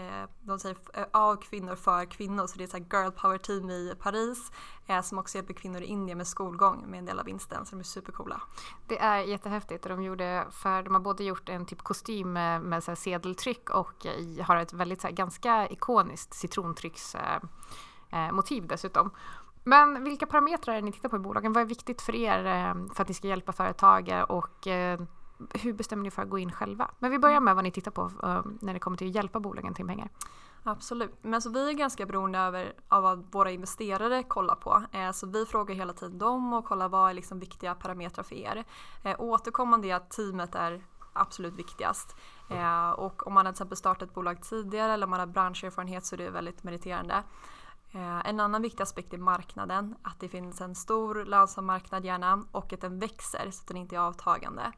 eh, 0.00 0.28
de 0.40 0.58
säger 0.58 0.76
eh, 0.94 1.04
av 1.12 1.36
kvinnor 1.36 1.74
för 1.74 2.04
kvinnor 2.04 2.46
så 2.46 2.58
det 2.58 2.74
är 2.74 2.78
ett 2.78 2.92
girl 2.92 3.10
power 3.10 3.38
team 3.38 3.70
i 3.70 3.94
Paris 3.98 4.52
eh, 4.86 5.00
som 5.00 5.18
också 5.18 5.38
hjälper 5.38 5.54
kvinnor 5.54 5.82
i 5.82 5.84
Indien 5.84 6.18
med 6.18 6.26
skolgång 6.26 6.84
med 6.86 6.98
en 6.98 7.04
del 7.04 7.18
av 7.18 7.24
vinsten 7.24 7.66
så 7.66 7.76
de 7.76 7.80
är 7.80 7.84
supercoola. 7.84 8.40
Det 8.86 8.98
är 8.98 9.18
jättehäftigt 9.18 9.84
och 9.84 9.90
de, 9.90 10.02
gjorde 10.02 10.46
för, 10.50 10.82
de 10.82 10.94
har 10.94 11.00
både 11.00 11.24
gjort 11.24 11.48
en 11.48 11.66
typ 11.66 11.82
kostym 11.82 12.32
med, 12.32 12.62
med 12.62 12.84
så 12.84 12.96
sedeltryck 12.96 13.70
och 13.70 14.06
har 14.42 14.56
ett 14.56 14.72
väldigt 14.72 15.00
så 15.00 15.06
här, 15.06 15.14
ganska 15.14 15.68
ikoniskt 15.68 16.34
citrontrycksmotiv 16.34 18.62
eh, 18.62 18.68
dessutom. 18.68 19.10
Men 19.66 20.04
vilka 20.04 20.26
parametrar 20.26 20.74
är 20.74 20.80
det 20.80 20.84
ni 20.84 20.92
tittar 20.92 21.08
på 21.08 21.16
i 21.16 21.18
bolagen? 21.18 21.52
Vad 21.52 21.62
är 21.62 21.66
viktigt 21.66 22.02
för 22.02 22.14
er 22.14 22.42
för 22.94 23.02
att 23.02 23.08
ni 23.08 23.14
ska 23.14 23.28
hjälpa 23.28 23.52
företag 23.52 24.24
och 24.28 24.68
hur 25.54 25.72
bestämmer 25.72 26.02
ni 26.02 26.10
för 26.10 26.22
att 26.22 26.30
gå 26.30 26.38
in 26.38 26.52
själva? 26.52 26.90
Men 26.98 27.10
vi 27.10 27.18
börjar 27.18 27.40
med 27.40 27.54
vad 27.54 27.64
ni 27.64 27.70
tittar 27.70 27.90
på 27.90 28.02
eh, 28.22 28.42
när 28.60 28.72
det 28.72 28.78
kommer 28.78 28.96
till 28.96 29.08
att 29.08 29.14
hjälpa 29.14 29.40
bolagen 29.40 29.74
till 29.74 29.86
pengar. 29.86 30.08
Absolut, 30.66 31.18
men 31.22 31.42
så 31.42 31.50
vi 31.50 31.70
är 31.70 31.72
ganska 31.72 32.06
beroende 32.06 32.38
över, 32.38 32.72
av 32.88 33.02
vad 33.02 33.32
våra 33.32 33.50
investerare 33.50 34.22
kollar 34.22 34.54
på. 34.54 34.82
Eh, 34.92 35.10
så 35.10 35.26
vi 35.26 35.46
frågar 35.46 35.74
hela 35.74 35.92
tiden 35.92 36.18
dem 36.18 36.52
och 36.52 36.64
kollar 36.64 36.88
vad 36.88 37.10
är 37.10 37.14
liksom 37.14 37.40
viktiga 37.40 37.74
parametrar 37.74 38.24
för 38.24 38.34
er. 38.34 38.64
Eh, 39.02 39.20
återkommande 39.20 39.88
är 39.88 39.94
att 39.94 40.10
teamet 40.10 40.54
är 40.54 40.84
absolut 41.12 41.54
viktigast. 41.54 42.16
Eh, 42.50 42.90
och 42.90 43.26
om 43.26 43.34
man 43.34 43.46
har 43.46 43.52
till 43.52 43.56
exempel 43.56 43.76
startat 43.76 44.08
ett 44.08 44.14
bolag 44.14 44.42
tidigare 44.42 44.92
eller 44.92 45.06
om 45.06 45.10
man 45.10 45.20
har 45.20 45.26
branscherfarenhet 45.26 46.04
så 46.04 46.14
är 46.14 46.18
det 46.18 46.30
väldigt 46.30 46.62
meriterande. 46.62 47.22
En 48.24 48.40
annan 48.40 48.62
viktig 48.62 48.82
aspekt 48.82 49.14
är 49.14 49.18
marknaden, 49.18 49.96
att 50.02 50.20
det 50.20 50.28
finns 50.28 50.60
en 50.60 50.74
stor 50.74 51.24
lönsam 51.24 51.66
marknad 51.66 52.04
gärna 52.04 52.44
och 52.52 52.72
att 52.72 52.80
den 52.80 52.98
växer 52.98 53.50
så 53.50 53.62
att 53.62 53.68
den 53.68 53.76
inte 53.76 53.96
är 53.96 54.00
avtagande. 54.00 54.72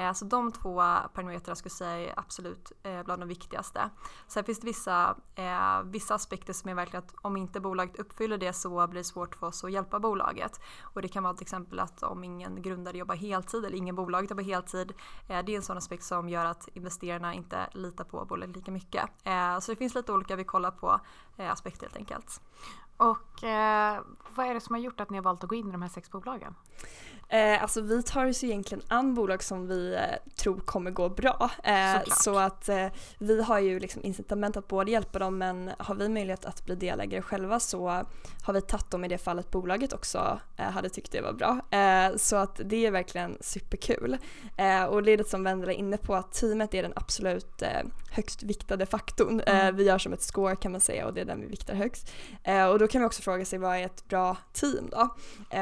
Eh, 0.00 0.12
så 0.12 0.24
de 0.24 0.52
två 0.52 0.76
parametrarna 1.14 1.56
skulle 1.56 1.70
jag 1.70 1.78
säga 1.78 2.10
är 2.10 2.18
absolut 2.18 2.72
eh, 2.82 3.02
bland 3.02 3.22
de 3.22 3.28
viktigaste. 3.28 3.90
Sen 4.26 4.44
finns 4.44 4.60
det 4.60 4.66
vissa, 4.66 5.16
eh, 5.34 5.82
vissa 5.84 6.14
aspekter 6.14 6.52
som 6.52 6.70
är 6.70 6.74
verkligen 6.74 7.04
att 7.04 7.14
om 7.22 7.36
inte 7.36 7.60
bolaget 7.60 7.98
uppfyller 7.98 8.38
det 8.38 8.52
så 8.52 8.86
blir 8.86 9.00
det 9.00 9.04
svårt 9.04 9.34
för 9.34 9.46
oss 9.46 9.64
att 9.64 9.72
hjälpa 9.72 10.00
bolaget. 10.00 10.60
Och 10.82 11.02
det 11.02 11.08
kan 11.08 11.22
vara 11.22 11.34
till 11.34 11.44
exempel 11.44 11.80
att 11.80 12.02
om 12.02 12.24
ingen 12.24 12.62
grundare 12.62 12.98
jobbar 12.98 13.14
heltid 13.14 13.64
eller 13.64 13.76
ingen 13.76 13.94
bolag 13.94 14.30
jobbar 14.30 14.42
heltid. 14.42 14.92
Det 15.26 15.34
är 15.34 15.50
en 15.50 15.62
sån 15.62 15.76
aspekt 15.78 16.04
som 16.04 16.28
gör 16.28 16.44
att 16.44 16.68
investerarna 16.74 17.34
inte 17.34 17.68
litar 17.72 18.04
på 18.04 18.24
bolaget 18.24 18.56
lika 18.56 18.70
mycket. 18.70 19.10
Så 19.60 19.72
det 19.72 19.76
finns 19.76 19.94
lite 19.94 20.12
olika 20.12 20.36
vi 20.36 20.44
kollar 20.44 20.70
på 20.70 21.00
aspekter 21.36 21.86
helt 21.86 21.96
enkelt. 21.96 22.40
Och 23.00 23.44
eh, 23.44 24.00
vad 24.36 24.46
är 24.46 24.54
det 24.54 24.60
som 24.60 24.74
har 24.74 24.80
gjort 24.80 25.00
att 25.00 25.10
ni 25.10 25.16
har 25.16 25.22
valt 25.22 25.44
att 25.44 25.50
gå 25.50 25.54
in 25.54 25.68
i 25.68 25.72
de 25.72 25.82
här 25.82 25.88
sex 25.88 26.10
bolagen? 26.10 26.54
Eh, 27.30 27.62
alltså 27.62 27.80
vi 27.80 28.02
tar 28.02 28.26
oss 28.26 28.44
egentligen 28.44 28.84
an 28.88 29.14
bolag 29.14 29.42
som 29.42 29.68
vi 29.68 29.94
eh, 29.94 30.00
tror 30.36 30.60
kommer 30.60 30.90
gå 30.90 31.08
bra. 31.08 31.50
Eh, 31.64 32.02
så 32.10 32.38
att 32.38 32.68
eh, 32.68 32.86
vi 33.18 33.42
har 33.42 33.58
ju 33.58 33.80
liksom 33.80 34.04
incitament 34.04 34.56
att 34.56 34.68
både 34.68 34.90
hjälpa 34.90 35.18
dem 35.18 35.38
men 35.38 35.70
har 35.78 35.94
vi 35.94 36.08
möjlighet 36.08 36.44
att 36.44 36.64
bli 36.66 36.74
delägare 36.74 37.22
själva 37.22 37.60
så 37.60 37.88
har 38.42 38.52
vi 38.52 38.60
tagit 38.60 38.90
dem 38.90 39.04
i 39.04 39.08
det 39.08 39.18
fallet 39.18 39.50
bolaget 39.50 39.92
också 39.92 40.40
eh, 40.56 40.64
hade 40.64 40.88
tyckt 40.88 41.12
det 41.12 41.20
var 41.20 41.32
bra. 41.32 41.60
Eh, 41.78 42.16
så 42.16 42.36
att 42.36 42.60
det 42.64 42.86
är 42.86 42.90
verkligen 42.90 43.38
superkul. 43.40 44.18
och 44.88 45.02
det 45.02 45.12
är 45.12 45.16
det 45.16 45.28
som 45.28 45.44
Vendela 45.44 45.72
är 45.72 45.76
inne 45.76 45.96
på 45.96 46.14
att 46.14 46.32
teamet 46.32 46.74
är 46.74 46.82
den 46.82 46.92
absolut 46.96 47.62
högst 48.10 48.42
viktade 48.42 48.86
faktorn. 48.86 49.40
Mm. 49.40 49.76
vi 49.76 49.84
gör 49.84 49.98
som 49.98 50.12
ett 50.12 50.22
score 50.22 50.56
kan 50.56 50.72
man 50.72 50.80
säga 50.80 51.06
och 51.06 51.14
det 51.14 51.20
är 51.20 51.24
den 51.24 51.40
vi 51.40 51.46
viktar 51.46 51.74
högst. 51.74 52.12
och 52.70 52.78
då 52.78 52.88
kan 52.88 53.00
vi 53.00 53.06
också 53.06 53.22
fråga 53.22 53.44
sig 53.44 53.58
vad 53.58 53.76
är 53.76 53.84
ett 53.84 54.08
bra 54.08 54.36
team 54.52 54.90
då? 54.90 55.16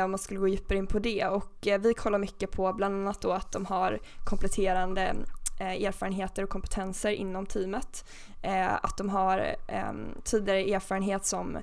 om 0.05 0.11
man 0.11 0.19
skulle 0.19 0.41
gå 0.41 0.49
djupare 0.49 0.79
in 0.79 0.87
på 0.87 0.99
det 0.99 1.27
och 1.27 1.58
och 1.59 1.67
eh, 1.67 1.81
vi 1.81 1.95
kollar 1.95 2.19
mycket 2.19 2.51
på 2.51 2.73
bland 2.73 2.95
annat 2.95 3.21
då 3.21 3.33
att 3.33 3.53
de 3.53 3.67
har 3.67 3.99
kompletterande 4.25 5.15
eh, 5.61 5.85
erfarenheter 5.85 6.43
och 6.43 6.49
kompetenser 6.49 7.11
inom 7.11 7.47
teamet. 7.47 8.05
Eh, 8.43 8.75
att 8.75 8.97
de 8.97 9.09
har 9.09 9.57
ehm, 9.67 10.15
tidigare 10.25 10.75
erfarenhet 10.75 11.27
som 11.27 11.59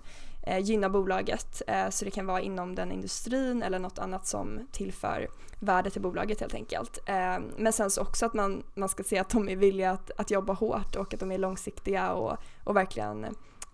gynnar 0.62 0.90
bolaget 0.90 1.62
så 1.90 2.06
det 2.06 2.12
kan 2.12 2.26
vara 2.26 2.42
inom 2.42 2.76
den 2.76 2.92
industrin 2.92 3.64
eller 3.64 3.80
något 3.80 4.00
annat 4.00 4.28
som 4.28 4.68
tillför 4.72 5.28
värde 5.60 5.90
till 5.90 6.02
bolaget 6.02 6.40
helt 6.40 6.54
enkelt. 6.54 7.00
Ehm, 7.06 7.44
men 7.58 7.74
sen 7.74 7.92
så 7.92 8.02
också 8.02 8.26
att 8.26 8.34
man, 8.34 8.64
man 8.74 8.90
ska 8.90 9.04
se 9.04 9.18
att 9.18 9.30
de 9.30 9.50
är 9.50 9.56
villiga 9.56 9.92
att, 9.92 10.12
att 10.18 10.32
jobba 10.32 10.54
hårt 10.54 10.96
och 10.96 11.14
att 11.14 11.20
de 11.20 11.32
är 11.32 11.38
långsiktiga 11.38 12.14
och, 12.14 12.38
och 12.64 12.76
verkligen 12.76 13.26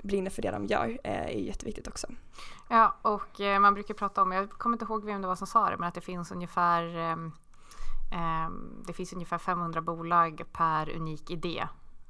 brinner 0.04 0.30
för 0.30 0.42
det 0.42 0.51
de 0.51 0.66
gör 0.66 1.00
är 1.04 1.28
jätteviktigt 1.28 1.88
också. 1.88 2.08
Ja, 2.74 2.96
och 3.01 3.42
eh, 3.42 3.60
man 3.60 3.74
brukar 3.74 3.94
prata 3.94 4.22
om, 4.22 4.32
jag 4.32 4.50
kommer 4.50 4.75
inte 4.75 4.86
ihåg 4.86 5.06
vem 5.06 5.22
det 5.22 5.28
var 5.28 5.36
som 5.36 5.48
sa 5.48 5.70
det, 5.70 5.78
men 5.78 5.88
att 5.88 5.94
det 5.94 6.01
finns 6.01 6.32
ungefär 6.32 7.12
eh, 8.12 8.50
det 8.86 8.94
finns 8.94 9.13
ungefär 9.13 9.38
500 9.38 9.82
bolag 9.82 10.44
per 10.51 10.96
unik 10.96 11.30
idé 11.30 11.68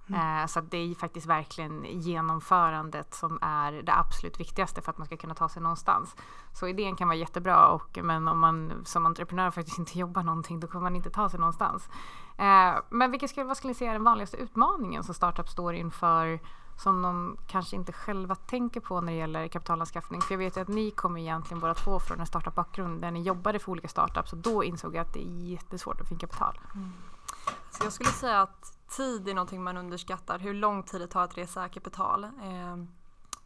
Mm. 0.10 0.48
Så 0.48 0.62
det 0.62 0.78
är 0.78 0.96
faktiskt 0.96 1.28
verkligen 1.28 1.86
genomförandet 1.86 3.14
som 3.14 3.40
är 3.42 3.72
det 3.72 3.94
absolut 3.94 4.40
viktigaste 4.40 4.82
för 4.82 4.92
att 4.92 4.98
man 4.98 5.08
ska 5.08 5.18
kunna 5.18 5.36
ta 5.36 5.50
sig 5.50 5.62
någonstans. 5.62 6.16
Så 6.54 6.68
idén 6.68 6.96
kan 6.96 7.08
vara 7.08 7.18
jättebra 7.18 7.68
och, 7.68 8.00
men 8.04 8.28
om 8.28 8.40
man 8.40 8.82
som 8.86 9.06
entreprenör 9.06 9.52
faktiskt 9.52 9.80
inte 9.80 10.00
jobbar 10.00 10.24
någonting 10.24 10.60
då 10.60 10.68
kommer 10.68 10.84
man 10.84 10.96
inte 10.96 11.10
ta 11.10 11.30
sig 11.30 11.40
någonstans. 11.40 11.90
Eh, 12.38 12.76
men 12.90 13.12
vilka 13.12 13.28
skulle, 13.28 13.46
vad 13.46 13.58
skulle 13.58 13.70
ni 13.70 13.76
säga 13.76 13.90
är 13.90 13.96
den 13.96 14.04
vanligaste 14.04 14.38
utmaningen 14.38 15.04
som 15.04 15.14
startup 15.14 15.50
står 15.50 15.74
inför 15.74 16.40
som 16.78 17.02
de 17.02 17.38
kanske 17.48 17.76
inte 17.76 17.92
själva 17.92 18.36
tänker 18.36 18.80
på 18.80 19.02
när 19.02 19.12
det 19.12 19.18
gäller 19.18 19.48
kapitalanskaffning. 19.48 20.22
För 20.22 20.34
jag 20.34 20.40
vet 20.40 20.58
ju 20.58 20.62
att 20.62 20.68
ni 20.68 20.92
kommer 20.92 21.20
egentligen 21.20 21.60
båda 21.62 21.74
två 21.74 22.00
från 22.00 22.20
en 22.20 22.26
startup-bakgrund 22.26 23.02
där 23.02 23.12
ni 23.12 23.22
jobbade 23.22 23.60
för 23.60 23.72
olika 23.72 23.88
startups 23.88 24.34
och 24.34 24.40
då 24.40 24.64
insåg 24.64 24.96
jag 24.96 25.02
att 25.02 25.14
det 25.14 25.24
är 25.24 25.50
jättesvårt 25.50 26.02
att 26.02 26.08
få 26.08 26.14
in 26.14 26.20
kapital. 26.20 26.60
Mm. 26.76 26.92
Så 27.72 27.84
jag 27.84 27.94
skulle 27.94 28.10
säga 28.10 28.42
att 28.42 28.78
tid 28.88 29.28
är 29.28 29.34
någonting 29.34 29.64
man 29.64 29.78
underskattar, 29.78 30.40
hur 30.40 30.54
lång 30.54 30.84
tid 30.84 31.02
det 31.02 31.08
tar 31.08 31.24
att 31.24 31.38
resa 31.38 31.70
kapital. 31.70 32.24
Eh, 32.24 32.78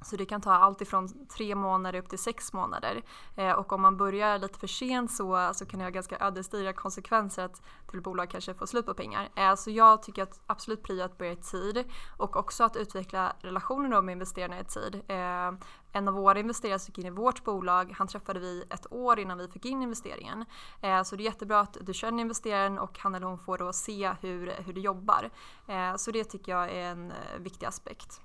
så 0.06 0.16
det 0.16 0.26
kan 0.26 0.42
ta 0.42 0.52
allt 0.52 0.82
ifrån 0.82 1.28
tre 1.28 1.56
månader 1.56 2.00
upp 2.00 2.10
till 2.10 2.20
sex 2.20 2.54
månader. 2.54 3.02
Eh, 3.36 3.52
och 3.52 3.74
om 3.74 3.82
man 3.82 3.98
börjar 3.98 4.40
lite 4.40 4.60
för 4.60 4.68
sent 4.68 5.12
så, 5.12 5.52
så 5.54 5.66
kan 5.66 5.80
det 5.80 5.86
ha 5.86 5.90
ganska 5.90 6.18
ödesdigra 6.20 6.74
konsekvenser 6.74 7.46
att 7.46 7.62
till 7.92 8.02
bolag 8.02 8.30
kanske 8.30 8.54
får 8.54 8.66
slut 8.66 8.86
på 8.86 8.94
pengar. 8.94 9.30
Eh, 9.36 9.56
så 9.56 9.72
jag 9.72 10.04
tycker 10.04 10.24
att 10.24 10.42
absolut 10.48 10.84
prio 10.84 11.04
att 11.04 11.18
börja 11.18 11.32
i 11.32 11.36
tid 11.36 11.84
och 12.18 12.36
också 12.36 12.64
att 12.64 12.76
utveckla 12.76 13.36
relationer 13.40 14.02
med 14.02 14.14
investerarna 14.14 14.60
i 14.60 14.64
tid. 14.64 15.02
Eh, 15.08 15.52
en 15.92 16.08
av 16.08 16.14
våra 16.14 16.40
investerare 16.40 16.80
som 16.80 16.92
gick 16.92 16.98
in 16.98 17.06
i 17.06 17.10
vårt 17.10 17.44
bolag, 17.44 17.94
han 17.98 18.08
träffade 18.08 18.40
vi 18.40 18.64
ett 18.70 18.92
år 18.92 19.20
innan 19.20 19.38
vi 19.38 19.48
fick 19.48 19.66
in 19.66 19.82
investeringen. 19.82 20.46
Eh, 20.82 21.04
så 21.04 21.16
det 21.16 21.24
är 21.24 21.26
jättebra 21.26 21.60
att 21.60 21.78
du 21.82 21.94
känner 21.94 22.22
investeraren 22.22 22.80
och 22.80 23.00
han 23.00 23.16
eller 23.16 23.28
hon 23.28 23.38
får 23.38 23.58
då 23.58 23.74
se 23.74 24.14
hur, 24.22 24.54
hur 24.66 24.74
du 24.74 24.82
jobbar. 24.82 25.30
Eh, 25.68 25.96
så 25.96 26.12
det 26.12 26.24
tycker 26.24 26.52
jag 26.52 26.72
är 26.72 26.92
en 26.92 27.12
eh, 27.12 27.40
viktig 27.40 27.66
aspekt. 27.66 28.22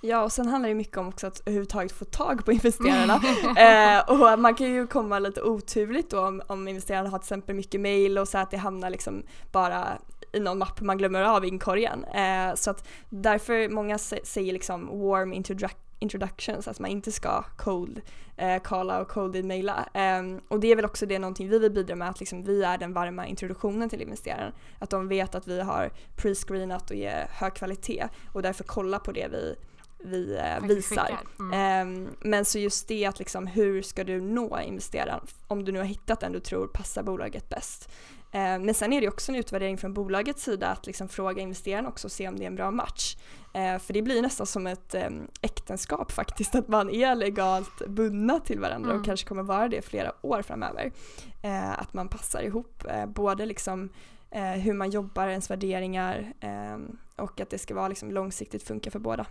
Ja 0.00 0.22
och 0.22 0.32
sen 0.32 0.48
handlar 0.48 0.68
det 0.68 0.74
mycket 0.74 0.96
om 0.96 1.08
också 1.08 1.26
att 1.26 1.40
överhuvudtaget 1.40 1.92
få 1.92 2.04
tag 2.04 2.44
på 2.44 2.52
investerarna. 2.52 3.14
eh, 3.98 4.10
och 4.10 4.38
man 4.38 4.54
kan 4.54 4.66
ju 4.66 4.86
komma 4.86 5.18
lite 5.18 5.42
oturligt 5.42 6.10
då 6.10 6.20
om, 6.20 6.42
om 6.46 6.68
investerarna 6.68 7.08
har 7.10 7.18
till 7.18 7.24
exempel 7.24 7.54
mycket 7.54 7.80
mail 7.80 8.18
och 8.18 8.28
så 8.28 8.38
att 8.38 8.50
det 8.50 8.56
hamnar 8.56 8.90
liksom 8.90 9.22
bara 9.52 9.98
i 10.32 10.40
någon 10.40 10.58
mapp 10.58 10.80
man 10.80 10.98
glömmer 10.98 11.22
av 11.22 11.44
inkorgen. 11.44 12.04
Eh, 12.04 12.54
så 12.54 12.70
att 12.70 12.88
därför 13.08 13.68
många 13.68 13.98
säger 13.98 14.52
liksom 14.52 14.86
warm 14.86 15.32
introductions, 16.04 16.68
att 16.68 16.80
man 16.80 16.90
inte 16.90 17.12
ska 17.12 17.42
cold 17.56 18.00
eh, 18.36 18.62
calla 18.62 19.00
och 19.00 19.08
cold 19.08 19.36
e-maila. 19.36 19.88
Eh, 19.94 20.22
och 20.48 20.60
det 20.60 20.72
är 20.72 20.76
väl 20.76 20.84
också 20.84 21.06
det 21.06 21.18
någonting 21.18 21.48
vi 21.48 21.58
vill 21.58 21.72
bidra 21.72 21.96
med, 21.96 22.08
att 22.08 22.20
liksom 22.20 22.44
vi 22.44 22.62
är 22.62 22.78
den 22.78 22.92
varma 22.92 23.26
introduktionen 23.26 23.88
till 23.88 24.02
investeraren. 24.02 24.52
Att 24.78 24.90
de 24.90 25.08
vet 25.08 25.34
att 25.34 25.48
vi 25.48 25.60
har 25.60 25.90
pre-screenat 26.16 26.90
och 26.90 26.96
ger 26.96 27.26
hög 27.30 27.54
kvalitet 27.54 28.08
och 28.32 28.42
därför 28.42 28.64
kolla 28.64 28.98
på 28.98 29.12
det 29.12 29.28
vi 29.28 29.56
vi 30.04 30.36
eh, 30.36 30.66
visar. 30.66 31.20
Mm. 31.38 32.04
Eh, 32.04 32.08
men 32.20 32.44
så 32.44 32.58
just 32.58 32.88
det 32.88 33.06
att 33.06 33.18
liksom 33.18 33.46
hur 33.46 33.82
ska 33.82 34.04
du 34.04 34.20
nå 34.20 34.60
investeraren 34.60 35.20
om 35.46 35.64
du 35.64 35.72
nu 35.72 35.78
har 35.78 35.86
hittat 35.86 36.20
den 36.20 36.32
du 36.32 36.40
tror 36.40 36.66
passar 36.66 37.02
bolaget 37.02 37.48
bäst. 37.48 37.90
Eh, 38.34 38.58
men 38.58 38.74
sen 38.74 38.92
är 38.92 39.00
det 39.00 39.08
också 39.08 39.32
en 39.32 39.36
utvärdering 39.36 39.78
från 39.78 39.94
bolagets 39.94 40.42
sida 40.42 40.68
att 40.68 40.86
liksom 40.86 41.08
fråga 41.08 41.42
investeraren 41.42 41.86
också 41.86 42.06
och 42.06 42.12
se 42.12 42.28
om 42.28 42.38
det 42.38 42.44
är 42.44 42.46
en 42.46 42.54
bra 42.54 42.70
match. 42.70 43.16
Eh, 43.52 43.78
för 43.78 43.92
det 43.92 44.02
blir 44.02 44.22
nästan 44.22 44.46
som 44.46 44.66
ett 44.66 44.94
ehm, 44.94 45.28
äktenskap 45.42 46.12
faktiskt, 46.12 46.54
att 46.54 46.68
man 46.68 46.90
är 46.90 47.14
legalt 47.14 47.86
bundna 47.88 48.40
till 48.40 48.60
varandra 48.60 48.90
mm. 48.90 49.00
och 49.00 49.06
kanske 49.06 49.28
kommer 49.28 49.42
vara 49.42 49.68
det 49.68 49.82
flera 49.82 50.12
år 50.20 50.42
framöver. 50.42 50.92
Eh, 51.42 51.80
att 51.80 51.94
man 51.94 52.08
passar 52.08 52.42
ihop, 52.42 52.84
både 53.08 53.46
liksom 53.46 53.88
hur 54.56 54.72
man 54.72 54.90
jobbar, 54.90 55.28
ens 55.28 55.50
värderingar 55.50 56.32
ehm, 56.40 56.98
och 57.16 57.40
att 57.40 57.50
det 57.50 57.58
ska 57.58 57.74
vara 57.74 57.88
liksom 57.88 58.10
långsiktigt 58.10 58.62
funka 58.62 58.90
för 58.90 58.98
båda. 58.98 59.26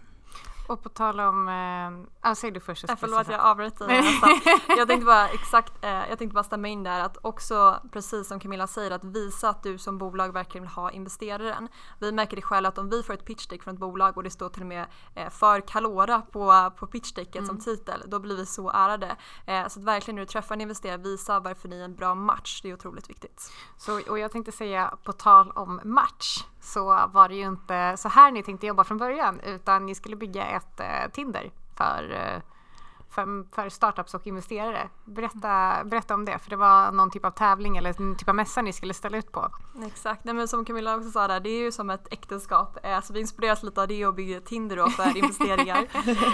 Och 0.68 0.84
på 0.84 0.90
tal 0.90 1.20
om, 1.20 1.48
äh, 1.48 2.30
ah, 2.30 2.36
säg 2.36 2.52
du 2.52 2.60
först. 2.60 2.90
Äh, 2.90 2.96
förlåt 3.00 3.28
jag 3.28 3.40
avbryter 3.40 3.88
dig 3.88 4.04
Jag 4.78 4.88
tänkte 4.88 5.06
bara 5.06 5.30
exakt, 5.30 5.74
äh, 5.84 6.10
jag 6.10 6.18
tänkte 6.20 6.34
bara 6.34 6.44
stämma 6.44 6.68
in 6.68 6.84
där 6.84 7.00
att 7.00 7.18
också 7.22 7.80
precis 7.92 8.28
som 8.28 8.40
Camilla 8.40 8.68
säger 8.68 8.92
att 8.92 9.04
visa 9.04 9.50
att 9.50 9.64
du 9.64 9.78
som 9.78 9.98
bolag 9.98 10.34
verkligen 10.34 10.64
vill 10.64 10.74
ha 10.74 10.92
investeraren. 10.92 11.68
Vi 12.00 12.12
märker 12.12 12.36
det 12.36 12.42
själva 12.42 12.70
att 12.70 12.78
om 12.78 12.90
vi 12.90 13.04
får 13.04 13.14
ett 13.14 13.26
pitchdeck 13.26 13.64
från 13.64 13.74
ett 13.74 13.80
bolag 13.80 14.18
och 14.18 14.24
det 14.24 14.30
står 14.30 14.50
till 14.50 14.62
och 14.62 14.68
med 14.68 14.86
äh, 15.16 15.30
för 15.30 15.62
Calora 15.62 16.22
på, 16.22 16.72
på 16.78 16.88
pitchdecket 16.88 17.36
mm. 17.36 17.48
som 17.48 17.60
titel, 17.60 18.04
då 18.06 18.20
blir 18.20 18.38
vi 18.38 18.46
så 18.46 18.70
ärade. 18.70 19.16
Äh, 19.46 19.68
så 19.68 19.80
att 19.80 19.86
verkligen 19.86 20.16
när 20.16 20.22
du 20.22 20.28
träffar 20.28 20.56
en 20.56 20.62
investerare, 20.62 20.98
visa 20.98 21.40
varför 21.40 21.70
ni 21.70 21.80
är 21.80 21.86
en 21.86 21.96
bra 21.96 22.16
match. 22.16 22.62
Det 22.62 22.70
är 22.70 22.74
otroligt 22.74 23.10
viktigt. 23.10 23.52
Så, 23.78 24.02
och 24.10 24.20
jag 24.20 24.32
tänkte 24.32 24.52
säga 24.52 24.98
på 25.04 25.14
tal 25.14 25.52
om 25.52 25.82
match 25.84 26.44
så 26.64 27.10
var 27.14 27.30
det 27.30 27.36
ju 27.36 27.48
inte 27.48 27.98
så 27.98 28.10
här 28.10 28.32
ni 28.32 28.44
tänkte 28.44 28.68
jobba 28.68 28.84
från 28.84 28.98
början 28.98 29.40
utan 29.40 29.86
ni 29.86 29.96
skulle 29.96 30.16
bygga 30.16 30.46
ett 30.56 30.80
eh, 30.80 31.12
Tinder 31.14 31.52
för, 31.78 32.12
eh, 32.12 32.42
för, 33.10 33.56
för, 33.56 33.70
startups 33.70 34.14
och 34.14 34.28
investerare. 34.28 34.90
Berätta, 35.06 35.84
berätta 35.86 36.14
om 36.14 36.26
det, 36.26 36.40
för 36.40 36.50
det 36.50 36.56
var 36.56 36.92
någon 36.92 37.12
typ 37.12 37.26
av 37.26 37.32
tävling 37.32 37.78
eller 37.78 38.02
en 38.02 38.18
typ 38.18 38.30
av 38.30 38.36
mässa 38.36 38.62
ni 38.62 38.74
skulle 38.74 38.94
ställa 38.94 39.18
ut 39.18 39.32
på. 39.32 39.50
Exakt, 39.86 40.24
Nej, 40.24 40.34
men 40.34 40.48
som 40.48 40.66
Camilla 40.66 40.96
också 40.96 41.12
sa 41.12 41.28
där, 41.28 41.40
det 41.40 41.50
är 41.50 41.60
ju 41.60 41.72
som 41.72 41.90
ett 41.90 42.14
äktenskap. 42.14 42.78
Eh, 42.84 43.02
så 43.02 43.14
vi 43.14 43.20
inspireras 43.20 43.64
lite 43.64 43.82
av 43.82 43.88
det 43.88 44.06
och 44.06 44.14
byggde 44.14 44.42
Tinder 44.42 44.78
då 44.78 44.90
för 44.90 45.18
investeringar. 45.18 45.88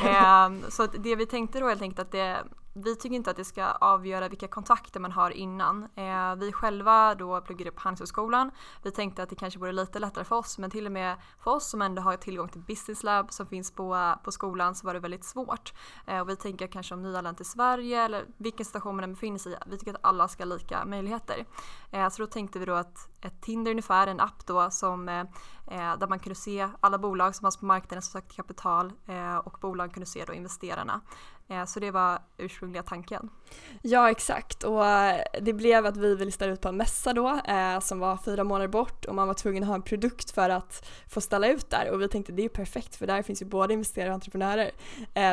eh, 0.05 0.69
så 0.69 0.85
det 0.85 1.15
vi 1.15 1.25
tänkte 1.25 1.59
då 1.59 1.67
helt 1.67 1.81
enkelt 1.81 1.99
att 1.99 2.11
det 2.11 2.43
vi 2.73 2.95
tycker 2.95 3.15
inte 3.15 3.31
att 3.31 3.37
det 3.37 3.45
ska 3.45 3.65
avgöra 3.65 4.29
vilka 4.29 4.47
kontakter 4.47 4.99
man 4.99 5.11
har 5.11 5.31
innan. 5.31 5.83
Eh, 5.95 6.35
vi 6.35 6.51
själva 6.51 7.15
då 7.15 7.41
pluggade 7.41 7.71
på 7.71 7.81
Handelshögskolan. 7.81 8.51
Vi 8.83 8.91
tänkte 8.91 9.23
att 9.23 9.29
det 9.29 9.35
kanske 9.35 9.59
vore 9.59 9.71
lite 9.71 9.99
lättare 9.99 10.23
för 10.23 10.35
oss 10.35 10.57
men 10.57 10.71
till 10.71 10.85
och 10.85 10.91
med 10.91 11.15
för 11.43 11.51
oss 11.51 11.69
som 11.69 11.81
ändå 11.81 12.01
har 12.01 12.17
tillgång 12.17 12.49
till 12.49 12.61
business 12.61 13.03
lab 13.03 13.31
som 13.31 13.47
finns 13.47 13.71
på, 13.71 14.15
på 14.23 14.31
skolan 14.31 14.75
så 14.75 14.87
var 14.87 14.93
det 14.93 14.99
väldigt 14.99 15.23
svårt. 15.23 15.73
Eh, 16.07 16.19
och 16.19 16.29
vi 16.29 16.35
tänker 16.35 16.67
kanske 16.67 16.93
om 16.93 17.01
nyanländ 17.01 17.37
till 17.37 17.45
Sverige 17.45 18.03
eller 18.03 18.25
vilken 18.37 18.65
situation 18.65 18.95
man 18.95 19.03
än 19.03 19.13
befinner 19.13 19.37
sig 19.39 19.53
i. 19.53 19.55
Vi 19.67 19.77
tycker 19.77 19.93
att 19.93 19.99
alla 20.03 20.27
ska 20.27 20.43
ha 20.43 20.49
lika 20.55 20.85
möjligheter. 20.85 21.45
Eh, 21.91 22.09
så 22.09 22.21
då 22.21 22.27
tänkte 22.27 22.59
vi 22.59 22.65
då 22.65 22.73
att 22.73 23.09
ett 23.21 23.41
Tinder 23.41 23.71
ungefär, 23.71 24.07
en 24.07 24.19
app 24.19 24.45
då 24.45 24.71
som 24.71 25.09
eh, 25.09 25.19
eh, 25.71 25.97
där 25.97 26.07
man 26.07 26.19
kunde 26.19 26.35
se 26.35 26.69
alla 26.79 26.97
bolag 26.97 27.35
som 27.35 27.43
fanns 27.43 27.57
på 27.57 27.65
marknaden 27.65 28.01
som 28.01 28.11
sökte 28.11 28.35
kapital 28.35 28.93
eh, 29.07 29.37
och 29.37 29.57
bolag 29.61 29.93
kunde 29.93 30.05
se 30.05 30.25
då 30.25 30.33
investerarna. 30.33 31.01
Eh, 31.49 31.65
så 31.65 31.79
det 31.79 31.91
var 31.91 32.19
ursprungliga 32.37 32.83
tanken. 32.83 33.29
Ja 33.81 34.11
exakt 34.11 34.63
och 34.63 34.85
eh, 34.85 35.21
det 35.41 35.53
blev 35.53 35.85
att 35.85 35.97
vi 35.97 36.15
ville 36.15 36.31
ställa 36.31 36.53
ut 36.53 36.61
på 36.61 36.69
en 36.69 36.77
mässa 36.77 37.13
då 37.13 37.39
eh, 37.47 37.79
som 37.79 37.99
var 37.99 38.17
fyra 38.17 38.43
månader 38.43 38.67
bort 38.67 39.05
och 39.05 39.15
man 39.15 39.27
var 39.27 39.33
tvungen 39.33 39.63
att 39.63 39.67
ha 39.67 39.75
en 39.75 39.81
produkt 39.81 40.31
för 40.31 40.49
att 40.49 40.89
få 41.09 41.21
ställa 41.21 41.47
ut 41.47 41.69
där 41.69 41.91
och 41.91 42.01
vi 42.01 42.07
tänkte 42.07 42.31
det 42.31 42.45
är 42.45 42.49
perfekt 42.49 42.95
för 42.95 43.07
där 43.07 43.21
finns 43.21 43.41
ju 43.41 43.45
både 43.45 43.73
investerare 43.73 44.09
och 44.09 44.13
entreprenörer. 44.13 44.71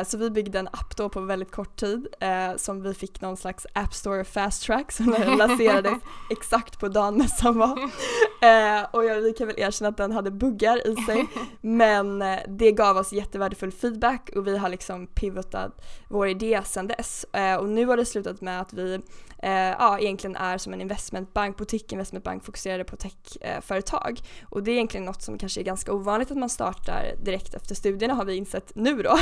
Så 0.05 0.17
vi 0.17 0.29
byggde 0.29 0.59
en 0.59 0.67
app 0.67 0.97
då 0.97 1.09
på 1.09 1.21
väldigt 1.21 1.51
kort 1.51 1.75
tid 1.75 2.07
som 2.55 2.81
vi 2.81 2.93
fick 2.93 3.21
någon 3.21 3.37
slags 3.37 3.67
App 3.73 3.93
Store 3.93 4.23
fast 4.23 4.63
track 4.63 4.91
som 4.91 5.05
lanserades 5.37 6.01
exakt 6.29 6.79
på 6.79 6.87
dagen 6.87 7.17
mässan 7.17 7.57
var. 7.57 7.76
Och 8.91 9.03
vi 9.03 9.33
kan 9.37 9.47
väl 9.47 9.59
erkänna 9.59 9.89
att 9.89 9.97
den 9.97 10.11
hade 10.11 10.31
buggar 10.31 10.87
i 10.87 10.95
sig 10.95 11.27
men 11.61 12.23
det 12.47 12.71
gav 12.71 12.97
oss 12.97 13.13
jättevärdefull 13.13 13.71
feedback 13.71 14.29
och 14.35 14.47
vi 14.47 14.57
har 14.57 14.69
liksom 14.69 15.07
pivotat 15.07 15.85
vår 16.09 16.27
idé 16.27 16.61
sedan 16.65 16.87
dess. 16.87 17.25
Eh, 17.33 17.55
och 17.55 17.69
nu 17.69 17.85
har 17.85 17.97
det 17.97 18.05
slutat 18.05 18.41
med 18.41 18.61
att 18.61 18.73
vi 18.73 19.01
eh, 19.43 19.51
ja, 19.51 19.99
egentligen 19.99 20.35
är 20.35 20.57
som 20.57 20.73
en 20.73 20.81
investmentbank, 20.81 21.57
boutique 21.57 21.95
investmentbank 21.95 22.45
fokuserade 22.45 22.83
på 22.83 22.95
techföretag. 22.95 24.19
och 24.49 24.63
det 24.63 24.71
är 24.71 24.73
egentligen 24.73 25.05
något 25.05 25.21
som 25.21 25.37
kanske 25.37 25.61
är 25.61 25.63
ganska 25.63 25.93
ovanligt 25.93 26.31
att 26.31 26.37
man 26.37 26.49
startar 26.49 27.15
direkt 27.23 27.53
efter 27.53 27.75
studierna 27.75 28.13
har 28.13 28.25
vi 28.25 28.35
insett 28.35 28.71
nu 28.75 29.01
då. 29.01 29.09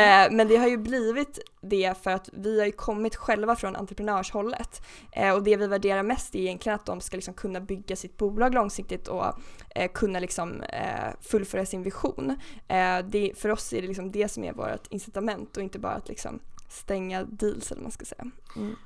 eh, 0.00 0.30
men 0.30 0.48
det 0.48 0.56
har 0.56 0.68
ju 0.68 0.76
blivit 0.76 1.38
det 1.60 2.02
för 2.02 2.10
att 2.10 2.28
vi 2.32 2.58
har 2.58 2.66
ju 2.66 2.72
kommit 2.72 3.16
själva 3.16 3.56
från 3.56 3.76
entreprenörshållet 3.76 4.82
eh, 5.12 5.34
och 5.34 5.42
det 5.42 5.56
vi 5.56 5.66
värderar 5.66 6.02
mest 6.02 6.34
är 6.34 6.38
egentligen 6.38 6.74
att 6.74 6.86
de 6.86 7.00
ska 7.00 7.16
liksom 7.16 7.34
kunna 7.34 7.60
bygga 7.60 7.96
sitt 7.96 8.16
bolag 8.16 8.54
långsiktigt 8.54 9.08
och 9.08 9.24
eh, 9.74 9.90
kunna 9.92 10.18
liksom, 10.18 10.62
eh, 10.62 11.14
fullfölja 11.20 11.66
sin 11.66 11.82
vision. 11.82 12.30
Eh, 12.68 12.98
det, 13.04 13.32
för 13.36 13.48
oss 13.48 13.72
är 13.72 13.82
det 13.82 13.88
liksom 13.88 14.12
det 14.12 14.28
som 14.28 14.44
är 14.44 14.52
vårt 14.52 14.86
incitament 14.90 15.56
och 15.56 15.62
inte 15.62 15.78
bara 15.78 15.92
att 15.92 16.08
liksom 16.08 16.40
stänga 16.68 17.24
deals 17.24 17.70
eller 17.70 17.80
vad 17.80 17.82
man 17.82 17.92
ska 17.92 18.04
säga. 18.04 18.30
Mm. 18.56 18.76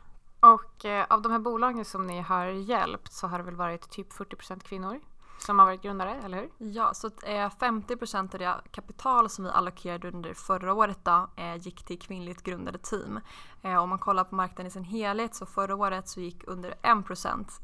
Och 0.44 0.84
eh, 0.84 1.06
av 1.10 1.22
de 1.22 1.32
här 1.32 1.38
bolagen 1.38 1.84
som 1.84 2.06
ni 2.06 2.20
har 2.20 2.46
hjälpt 2.46 3.12
så 3.12 3.26
har 3.26 3.38
det 3.38 3.44
väl 3.44 3.56
varit 3.56 3.90
typ 3.90 4.12
40% 4.12 4.60
kvinnor? 4.60 5.00
Som 5.44 5.58
har 5.58 5.66
varit 5.66 5.82
grundare, 5.82 6.20
eller 6.24 6.38
hur? 6.38 6.50
Ja, 6.58 6.94
så 6.94 7.06
eh, 7.06 7.50
50% 7.50 8.34
av 8.34 8.38
det 8.38 8.54
kapital 8.70 9.30
som 9.30 9.44
vi 9.44 9.50
allokerade 9.50 10.08
under 10.08 10.34
förra 10.34 10.72
året 10.72 10.98
då, 11.02 11.28
eh, 11.36 11.56
gick 11.56 11.84
till 11.84 11.98
kvinnligt 11.98 12.42
grundade 12.42 12.78
team. 12.78 13.20
Eh, 13.62 13.76
om 13.76 13.88
man 13.88 13.98
kollar 13.98 14.24
på 14.24 14.34
marknaden 14.34 14.66
i 14.66 14.70
sin 14.70 14.84
helhet 14.84 15.34
så 15.34 15.46
förra 15.46 15.76
året 15.76 16.08
så 16.08 16.20
gick 16.20 16.44
under 16.46 16.70
1 16.70 16.78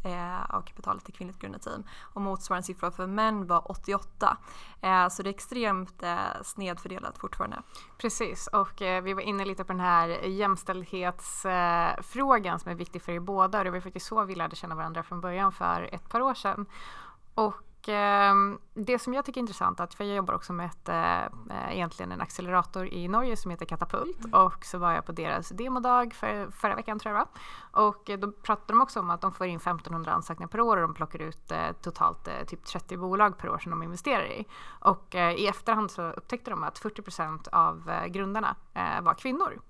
eh, 0.05 0.55
av 0.55 0.63
kapitalet 0.63 1.05
till 1.05 1.15
kvinnligt 1.15 1.41
grundade 1.41 1.65
team 1.65 1.85
och 2.15 2.21
motsvarande 2.21 2.67
siffra 2.67 2.91
för 2.91 3.07
män 3.07 3.47
var 3.47 3.71
88. 3.71 4.37
Eh, 4.81 5.09
så 5.09 5.23
det 5.23 5.29
är 5.29 5.35
extremt 5.35 6.03
eh, 6.03 6.17
snedfördelat 6.43 7.19
fortfarande. 7.19 7.63
Precis, 7.99 8.47
och 8.47 8.83
eh, 8.83 9.03
vi 9.03 9.15
var 9.15 9.23
inne 9.23 9.45
lite 9.45 9.65
på 9.65 9.73
den 9.73 9.81
här 9.81 10.09
jämställdhetsfrågan 10.09 12.61
som 12.61 12.71
är 12.71 12.75
viktig 12.75 13.03
för 13.03 13.13
er 13.13 13.21
båda 13.21 13.59
och 13.59 13.65
det 13.65 13.71
var 13.71 13.81
faktiskt 13.81 14.07
så 14.07 14.25
vi 14.25 14.35
lärde 14.35 14.57
känna 14.57 14.75
varandra 14.75 15.03
från 15.03 15.21
början 15.21 15.53
för 15.53 15.89
ett 15.93 16.09
par 16.09 16.21
år 16.21 16.35
sedan. 16.35 16.67
Och 17.35 17.55
eh, 17.55 17.61
det 18.75 18.99
som 18.99 19.15
jag 19.15 19.25
tycker 19.25 19.39
är 19.39 19.43
intressant, 19.43 19.81
att 19.81 19.95
för 19.95 20.05
jag 20.05 20.17
jobbar 20.17 20.35
också 20.35 20.53
med 20.53 20.67
ett, 20.67 20.89
eh, 20.89 21.75
egentligen 21.75 22.13
en 22.13 22.21
accelerator 22.21 22.87
i 22.87 23.09
Norge 23.09 23.37
som 23.37 23.51
heter 23.51 23.67
Katapult 23.67 24.25
mm. 24.25 24.35
och 24.35 24.65
så 24.65 24.79
var 24.79 24.93
jag 24.93 25.07
på 25.07 25.13
deras 25.13 25.49
demodag 25.49 26.15
för, 26.15 26.51
förra 26.51 26.75
veckan 26.75 26.99
tror 26.99 27.17
jag 27.17 27.29
Och 27.87 28.11
då 28.19 28.33
pratade 28.33 28.73
de 28.73 28.81
också 28.81 29.01
om 29.01 29.11
att 29.11 29.21
de 29.21 29.33
får 29.33 29.47
in 29.47 29.57
1500 29.57 30.13
ansökningar 30.13 30.49
per 30.49 30.61
år 30.61 30.77
och 30.77 30.83
de 30.83 30.95
plockar 30.95 31.19
ut 31.19 31.53
eh, 31.53 31.73
totalt 31.83 32.29
eh, 32.29 32.45
typ 32.47 32.65
30 32.65 32.97
bolag 32.97 33.39
per 33.39 33.49
år 33.49 33.59
som 33.59 33.71
de 33.71 33.83
investerar 33.83 34.25
i. 34.25 34.47
Och 34.81 35.15
eh, 35.15 35.35
i 35.35 35.47
efterhand 35.47 35.91
så 35.91 36.03
upptäckte 36.03 36.51
de 36.51 36.63
att 36.63 36.81
40% 36.81 37.49
av 37.53 37.91
eh, 37.91 38.07
grundarna 38.07 38.57
var 39.03 39.15
kvinnor. 39.15 39.61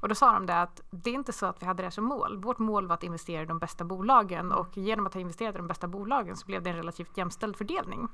Och 0.00 0.08
då 0.08 0.14
sa 0.14 0.32
de 0.32 0.46
det 0.46 0.60
att 0.60 0.80
det 0.90 1.10
är 1.10 1.14
inte 1.14 1.32
så 1.32 1.46
att 1.46 1.62
vi 1.62 1.66
hade 1.66 1.82
det 1.82 1.90
som 1.90 2.04
mål. 2.04 2.36
Vårt 2.36 2.58
mål 2.58 2.86
var 2.86 2.94
att 2.94 3.02
investera 3.02 3.42
i 3.42 3.46
de 3.46 3.58
bästa 3.58 3.84
bolagen 3.84 4.52
och 4.52 4.76
genom 4.76 5.06
att 5.06 5.14
ha 5.14 5.20
investerat 5.20 5.54
i 5.54 5.58
de 5.58 5.66
bästa 5.66 5.88
bolagen 5.88 6.36
så 6.36 6.46
blev 6.46 6.62
det 6.62 6.70
en 6.70 6.76
relativt 6.76 7.16
jämställd 7.16 7.56
fördelning. 7.56 7.98
Mm. 7.98 8.10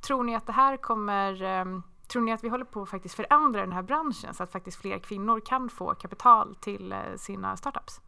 Tror 0.00 0.24
ni 0.24 0.36
att 0.36 0.46
det 0.46 0.52
här 0.52 0.76
kommer 0.76 1.42
um, 1.42 1.82
Tror 2.08 2.22
ni 2.22 2.32
att 2.32 2.44
vi 2.44 2.48
håller 2.48 2.64
på 2.64 2.82
att 2.82 2.88
faktiskt 2.88 3.14
förändra 3.14 3.60
den 3.60 3.72
här 3.72 3.82
branschen 3.82 4.34
så 4.34 4.42
att 4.42 4.52
faktiskt 4.52 4.80
fler 4.80 4.98
kvinnor 4.98 5.40
kan 5.40 5.68
få 5.68 5.94
kapital 5.94 6.54
till 6.54 6.92
uh, 6.92 7.16
sina 7.16 7.56
startups? 7.56 8.00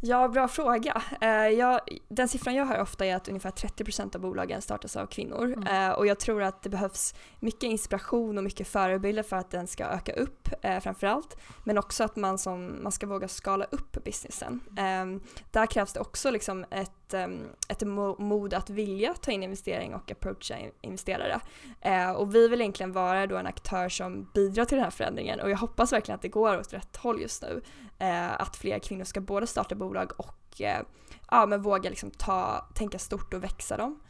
Ja, 0.00 0.28
bra 0.28 0.48
fråga. 0.48 1.02
Uh, 1.22 1.48
jag, 1.58 1.80
den 2.08 2.28
siffran 2.28 2.54
jag 2.54 2.66
hör 2.66 2.80
ofta 2.80 3.06
är 3.06 3.16
att 3.16 3.28
ungefär 3.28 3.50
30% 3.50 4.14
av 4.14 4.20
bolagen 4.20 4.62
startas 4.62 4.96
av 4.96 5.06
kvinnor 5.06 5.44
mm. 5.44 5.90
uh, 5.90 5.98
och 5.98 6.06
jag 6.06 6.18
tror 6.20 6.42
att 6.42 6.62
det 6.62 6.68
behövs 6.68 7.14
mycket 7.40 7.62
inspiration 7.62 8.38
och 8.38 8.44
mycket 8.44 8.68
förebilder 8.68 9.22
för 9.22 9.36
att 9.36 9.50
den 9.50 9.66
ska 9.66 9.84
öka 9.84 10.12
upp 10.12 10.48
uh, 10.64 10.78
framförallt. 10.80 11.36
Men 11.64 11.78
också 11.78 12.04
att 12.04 12.16
man, 12.16 12.38
som, 12.38 12.82
man 12.82 12.92
ska 12.92 13.06
våga 13.06 13.28
skala 13.28 13.64
upp 13.64 14.04
businessen. 14.04 14.60
Um, 15.02 15.20
där 15.50 15.66
krävs 15.66 15.92
det 15.92 16.00
också 16.00 16.30
liksom 16.30 16.64
ett 16.70 17.05
ett, 17.14 17.28
ett 17.68 17.82
mod 18.18 18.54
att 18.54 18.70
vilja 18.70 19.14
ta 19.14 19.30
in 19.30 19.42
investering 19.42 19.94
och 19.94 20.10
approacha 20.10 20.56
investerare. 20.80 21.40
Eh, 21.80 22.10
och 22.10 22.34
vi 22.34 22.48
vill 22.48 22.60
egentligen 22.60 22.92
vara 22.92 23.26
då 23.26 23.36
en 23.36 23.46
aktör 23.46 23.88
som 23.88 24.30
bidrar 24.34 24.64
till 24.64 24.76
den 24.76 24.84
här 24.84 24.90
förändringen 24.90 25.40
och 25.40 25.50
jag 25.50 25.56
hoppas 25.56 25.92
verkligen 25.92 26.14
att 26.16 26.22
det 26.22 26.28
går 26.28 26.58
åt 26.58 26.72
rätt 26.72 26.96
håll 26.96 27.20
just 27.20 27.42
nu. 27.42 27.62
Eh, 27.98 28.40
att 28.40 28.56
fler 28.56 28.78
kvinnor 28.78 29.04
ska 29.04 29.20
både 29.20 29.46
starta 29.46 29.74
bolag 29.74 30.12
och 30.16 30.60
eh, 30.60 30.82
ja, 31.30 31.46
men 31.46 31.62
våga 31.62 31.90
liksom 31.90 32.10
ta, 32.10 32.68
tänka 32.74 32.98
stort 32.98 33.34
och 33.34 33.44
växa 33.44 33.76
dem. 33.76 34.00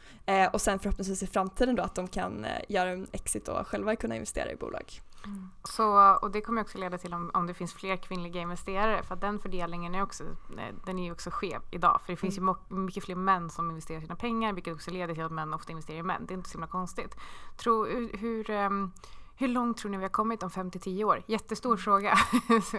Och 0.53 0.61
sen 0.61 0.79
förhoppningsvis 0.79 1.23
i 1.23 1.27
framtiden 1.27 1.75
då 1.75 1.83
att 1.83 1.95
de 1.95 2.07
kan 2.07 2.45
göra 2.69 2.89
en 2.89 3.07
exit 3.11 3.47
och 3.47 3.67
själva 3.67 3.95
kunna 3.95 4.15
investera 4.15 4.51
i 4.51 4.55
bolag. 4.55 5.01
Mm. 5.27 5.49
Så, 5.63 6.15
och 6.21 6.31
det 6.31 6.41
kommer 6.41 6.61
också 6.61 6.77
leda 6.77 6.97
till 6.97 7.13
om, 7.13 7.31
om 7.33 7.47
det 7.47 7.53
finns 7.53 7.73
fler 7.73 7.97
kvinnliga 7.97 8.41
investerare 8.41 9.03
för 9.03 9.13
att 9.13 9.21
den 9.21 9.39
fördelningen 9.39 9.95
är 9.95 10.03
också, 10.03 10.23
eh, 10.23 10.75
den 10.85 10.99
är 10.99 11.11
också 11.11 11.29
skev 11.33 11.61
idag. 11.71 12.01
För 12.05 12.13
det 12.13 12.17
finns 12.17 12.37
mm. 12.37 12.55
ju 12.69 12.75
mycket 12.75 13.03
fler 13.03 13.15
män 13.15 13.49
som 13.49 13.69
investerar 13.69 14.01
sina 14.01 14.15
pengar 14.15 14.53
vilket 14.53 14.73
också 14.73 14.91
leder 14.91 15.13
till 15.13 15.23
att 15.23 15.31
män 15.31 15.53
ofta 15.53 15.71
investerar 15.71 15.99
i 15.99 16.03
män. 16.03 16.25
Det 16.25 16.33
är 16.33 16.37
inte 16.37 16.49
så 16.49 16.53
himla 16.53 16.67
konstigt. 16.67 17.15
Tror, 17.57 17.87
hur, 17.87 18.17
hur 18.17 18.49
um, 18.49 18.91
hur 19.39 19.47
långt 19.47 19.77
tror 19.77 19.91
ni 19.91 19.97
vi 19.97 20.03
har 20.03 20.09
kommit 20.09 20.43
om 20.43 20.49
5-10 20.49 21.03
år? 21.03 21.23
Jättestor 21.27 21.69
mm. 21.69 21.77
fråga. 21.77 22.17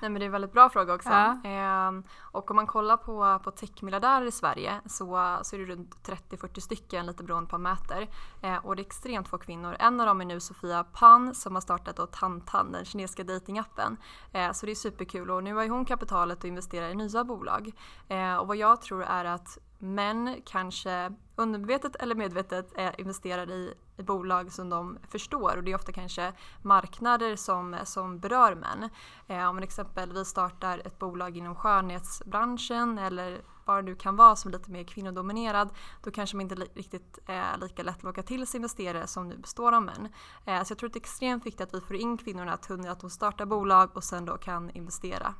Nej 0.00 0.10
men 0.10 0.14
det 0.14 0.22
är 0.22 0.26
en 0.26 0.32
väldigt 0.32 0.52
bra 0.52 0.70
fråga 0.70 0.94
också. 0.94 1.08
Ja. 1.08 1.44
Eh, 1.44 1.92
och 2.20 2.50
om 2.50 2.56
man 2.56 2.66
kollar 2.66 2.96
på, 2.96 3.40
på 3.44 3.50
techmiljardärer 3.50 4.26
i 4.26 4.30
Sverige 4.30 4.80
så, 4.86 5.38
så 5.42 5.56
är 5.56 5.60
det 5.60 5.66
runt 5.66 6.08
30-40 6.30 6.60
stycken 6.60 7.06
lite 7.06 7.24
beroende 7.24 7.50
på 7.50 7.54
vad 7.54 7.60
man 7.60 7.72
mäter. 7.72 8.08
Eh, 8.42 8.56
och 8.56 8.76
det 8.76 8.82
är 8.82 8.86
extremt 8.86 9.28
få 9.28 9.38
kvinnor. 9.38 9.76
En 9.78 10.00
av 10.00 10.06
dem 10.06 10.20
är 10.20 10.24
nu 10.24 10.40
Sofia 10.40 10.84
Pan 10.84 11.34
som 11.34 11.54
har 11.54 11.60
startat 11.60 12.12
Tantan, 12.12 12.72
den 12.72 12.84
kinesiska 12.84 13.24
datingappen. 13.24 13.96
Eh, 14.32 14.52
så 14.52 14.66
det 14.66 14.72
är 14.72 14.76
superkul 14.76 15.30
och 15.30 15.44
nu 15.44 15.54
har 15.54 15.68
hon 15.68 15.84
kapitalet 15.84 16.38
att 16.38 16.44
investera 16.44 16.90
i 16.90 16.94
nya 16.94 17.24
bolag. 17.24 17.72
Eh, 18.08 18.36
och 18.36 18.46
vad 18.46 18.56
jag 18.56 18.82
tror 18.82 19.02
är 19.02 19.24
att 19.24 19.58
män 19.78 20.36
kanske 20.44 21.12
undermedvetet 21.36 21.96
eller 21.96 22.14
medvetet 22.14 22.72
är 22.76 23.00
investerade 23.00 23.54
i, 23.54 23.74
i 23.85 23.85
bolag 24.02 24.52
som 24.52 24.70
de 24.70 24.98
förstår 25.08 25.56
och 25.56 25.64
det 25.64 25.70
är 25.72 25.76
ofta 25.76 25.92
kanske 25.92 26.32
marknader 26.62 27.36
som, 27.36 27.76
som 27.84 28.18
berör 28.18 28.54
män. 28.54 28.90
Eh, 29.26 29.48
om 29.48 29.56
man 29.56 29.62
exempelvis 29.62 30.28
startar 30.28 30.82
ett 30.84 30.98
bolag 30.98 31.36
inom 31.36 31.54
skönhetsbranschen 31.54 32.98
eller 32.98 33.40
vad 33.64 33.78
det 33.78 33.82
nu 33.82 33.94
kan 33.94 34.16
vara 34.16 34.36
som 34.36 34.48
är 34.48 34.58
lite 34.58 34.70
mer 34.70 34.84
kvinnodominerad 34.84 35.68
då 36.02 36.10
kanske 36.10 36.36
man 36.36 36.50
inte 36.50 36.54
riktigt 36.54 37.18
eh, 37.26 37.58
lika 37.60 37.82
lätt 37.82 38.02
lockar 38.02 38.08
locka 38.08 38.22
till 38.22 38.46
sig 38.46 38.58
investerare 38.58 39.06
som 39.06 39.28
nu 39.28 39.36
består 39.36 39.72
av 39.72 39.82
män. 39.82 40.08
Eh, 40.44 40.62
så 40.62 40.72
jag 40.72 40.78
tror 40.78 40.88
att 40.88 40.92
det 40.92 40.98
är 40.98 41.00
extremt 41.00 41.46
viktigt 41.46 41.60
att 41.60 41.74
vi 41.74 41.80
får 41.80 41.96
in 41.96 42.18
kvinnorna 42.18 42.52
att, 42.52 42.70
att 42.70 43.00
de 43.00 43.10
startar 43.10 43.46
bolag 43.46 43.96
och 43.96 44.04
sen 44.04 44.24
då 44.24 44.36
kan 44.36 44.70
investera. 44.70 45.34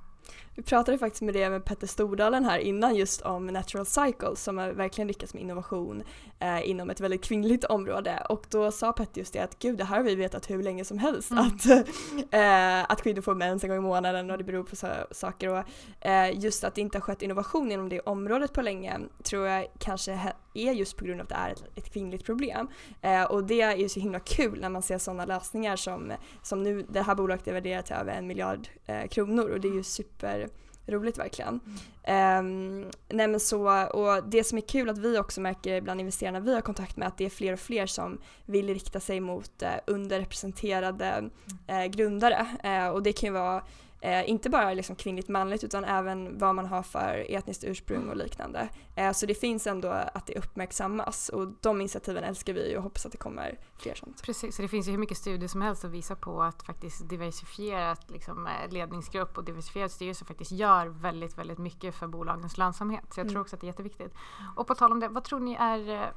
Vi 0.55 0.63
pratade 0.63 0.99
faktiskt 0.99 1.23
med 1.23 1.35
det 1.35 1.51
med 1.51 1.65
Petter 1.65 1.87
Stordalen 1.87 2.45
här 2.45 2.59
innan 2.59 2.95
just 2.95 3.23
om 3.23 3.47
Natural 3.47 3.87
Cycle 3.87 4.37
som 4.37 4.59
har 4.59 4.71
verkligen 4.71 5.09
lyckats 5.09 5.35
med 5.35 5.43
innovation 5.43 6.03
eh, 6.39 6.71
inom 6.71 6.91
ett 6.91 7.01
väldigt 7.01 7.25
kvinnligt 7.25 7.65
område. 7.65 8.27
Och 8.29 8.47
då 8.51 8.71
sa 8.73 8.93
Petter 8.93 9.19
just 9.19 9.33
det 9.33 9.39
att 9.41 9.59
gud 9.59 9.79
det 9.79 9.85
här 9.85 9.97
har 9.97 10.03
vi 10.03 10.15
vetat 10.15 10.51
hur 10.51 10.63
länge 10.63 10.85
som 10.85 10.99
helst. 10.99 11.31
Mm. 11.31 11.45
att, 11.45 11.67
eh, 12.31 12.93
att 12.93 13.03
kvinnor 13.03 13.21
får 13.21 13.35
mens 13.35 13.65
en 13.65 13.71
gång 13.71 13.79
i 13.79 13.81
månaden 13.81 14.31
och 14.31 14.39
det 14.39 14.45
beror 14.45 14.65
på 14.65 14.77
så, 14.77 14.89
saker. 15.11 15.49
Och 15.49 15.65
eh, 16.07 16.39
just 16.39 16.65
att 16.65 16.75
det 16.75 16.81
inte 16.81 16.99
har 16.99 17.03
skett 17.03 17.23
innovation 17.23 17.73
inom 17.73 17.89
det 17.89 18.01
området 18.01 18.53
på 18.53 18.63
länge 18.63 19.01
tror 19.23 19.47
jag 19.47 19.67
kanske 19.79 20.33
är 20.57 20.73
just 20.73 20.97
på 20.97 21.05
grund 21.05 21.21
av 21.21 21.25
att 21.25 21.29
det 21.29 21.35
är 21.35 21.51
ett, 21.51 21.65
ett 21.75 21.93
kvinnligt 21.93 22.25
problem 22.25 22.69
eh, 23.03 23.25
och 23.25 23.45
det 23.45 23.61
är 23.61 23.77
ju 23.77 23.89
så 23.89 24.01
himla 24.01 24.21
kul 24.21 24.61
när 24.61 24.69
man 24.69 24.83
ser 24.83 24.99
sådana 24.99 25.25
lösningar 25.25 25.77
som, 25.77 26.13
som 26.43 26.63
nu 26.63 26.87
det 26.89 27.03
här 27.03 27.15
bolaget 27.15 27.49
är 27.49 27.53
värderat 27.53 27.87
till 27.87 27.95
över 27.95 28.13
en 28.13 28.27
miljard 28.27 28.69
eh, 28.87 29.07
kronor 29.07 29.51
och 29.51 29.61
det 29.61 29.69
är 29.69 29.75
ju 29.75 29.83
super 29.83 30.49
roligt 30.87 31.19
verkligen. 31.19 31.61
Mm. 32.05 32.47
Um, 32.47 32.91
nej 33.09 33.29
men 33.29 33.41
så, 33.41 33.87
och 33.87 34.25
det 34.29 34.45
som 34.45 34.59
är 34.59 34.63
kul 34.63 34.91
att 34.91 34.99
vi 34.99 35.19
också 35.19 35.41
märker 35.41 35.81
bland 35.81 36.01
investerarna 36.01 36.41
vi 36.41 36.55
har 36.55 36.61
kontakt 36.61 36.97
med 36.97 37.09
att 37.09 37.19
det 37.19 37.25
är 37.25 37.31
fler 37.31 37.53
och 37.53 37.61
fler 37.61 37.87
som 37.87 38.19
vill 38.45 38.69
rikta 38.69 39.01
sig 39.01 39.21
mot 39.21 39.63
uh, 39.63 39.69
underrepresenterade 39.87 41.31
uh, 41.71 41.85
grundare 41.85 42.47
uh, 42.65 42.89
och 42.89 43.03
det 43.03 43.13
kan 43.13 43.27
ju 43.27 43.33
vara 43.33 43.63
Eh, 44.07 44.31
inte 44.31 44.51
bara 44.51 44.75
liksom 44.75 44.97
kvinnligt 44.97 45.29
manligt 45.29 45.65
utan 45.65 45.85
även 45.85 46.39
vad 46.39 46.55
man 46.55 46.67
har 46.67 46.83
för 46.83 47.27
etniskt 47.29 47.65
ursprung 47.65 48.09
och 48.09 48.17
liknande. 48.17 48.69
Eh, 48.97 49.13
så 49.13 49.27
det 49.27 49.35
finns 49.35 49.67
ändå 49.67 49.89
att 49.89 50.27
det 50.27 50.39
uppmärksammas 50.39 51.29
och 51.29 51.49
de 51.61 51.81
initiativen 51.81 52.25
älskar 52.25 52.53
vi 52.53 52.77
och 52.77 52.83
hoppas 52.83 53.07
att 53.07 53.13
det 53.13 53.19
kommer 53.19 53.59
fler 53.79 53.95
sånt. 53.95 54.23
Precis, 54.23 54.57
så 54.57 54.63
det 54.63 54.69
finns 54.69 54.89
ju 54.89 54.91
hur 54.91 54.99
mycket 54.99 55.17
studier 55.17 55.49
som 55.49 55.63
helst 55.63 55.81
som 55.81 55.91
visar 55.91 56.15
på 56.15 56.43
att 56.43 56.63
faktiskt 56.63 57.09
diversifierat 57.09 58.11
liksom, 58.11 58.47
eh, 58.47 58.73
ledningsgrupp 58.73 59.39
och 59.39 59.45
diversifierad 59.45 59.91
styrelse 59.91 60.25
faktiskt 60.25 60.53
gör 60.53 60.87
väldigt, 60.87 61.39
väldigt 61.39 61.59
mycket 61.59 61.95
för 61.95 62.07
bolagens 62.07 62.59
lönsamhet. 62.59 63.05
Så 63.15 63.21
jag 63.21 63.25
mm. 63.25 63.33
tror 63.33 63.41
också 63.41 63.57
att 63.57 63.61
det 63.61 63.65
är 63.65 63.69
jätteviktigt. 63.69 64.15
Och 64.57 64.67
på 64.67 64.75
tal 64.75 64.93
om 64.93 65.01
det, 65.01 65.09
vad 65.09 65.25
tror 65.25 65.41
ni 65.41 65.55
är, 65.55 65.89
eh, 65.89 66.09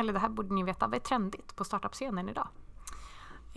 eller 0.00 0.12
det 0.12 0.18
här 0.18 0.28
borde 0.28 0.54
ni 0.54 0.62
veta, 0.62 0.86
vad 0.86 0.94
är 0.94 1.00
trendigt 1.00 1.56
på 1.56 1.64
startup-scenen 1.64 2.28
idag? 2.28 2.48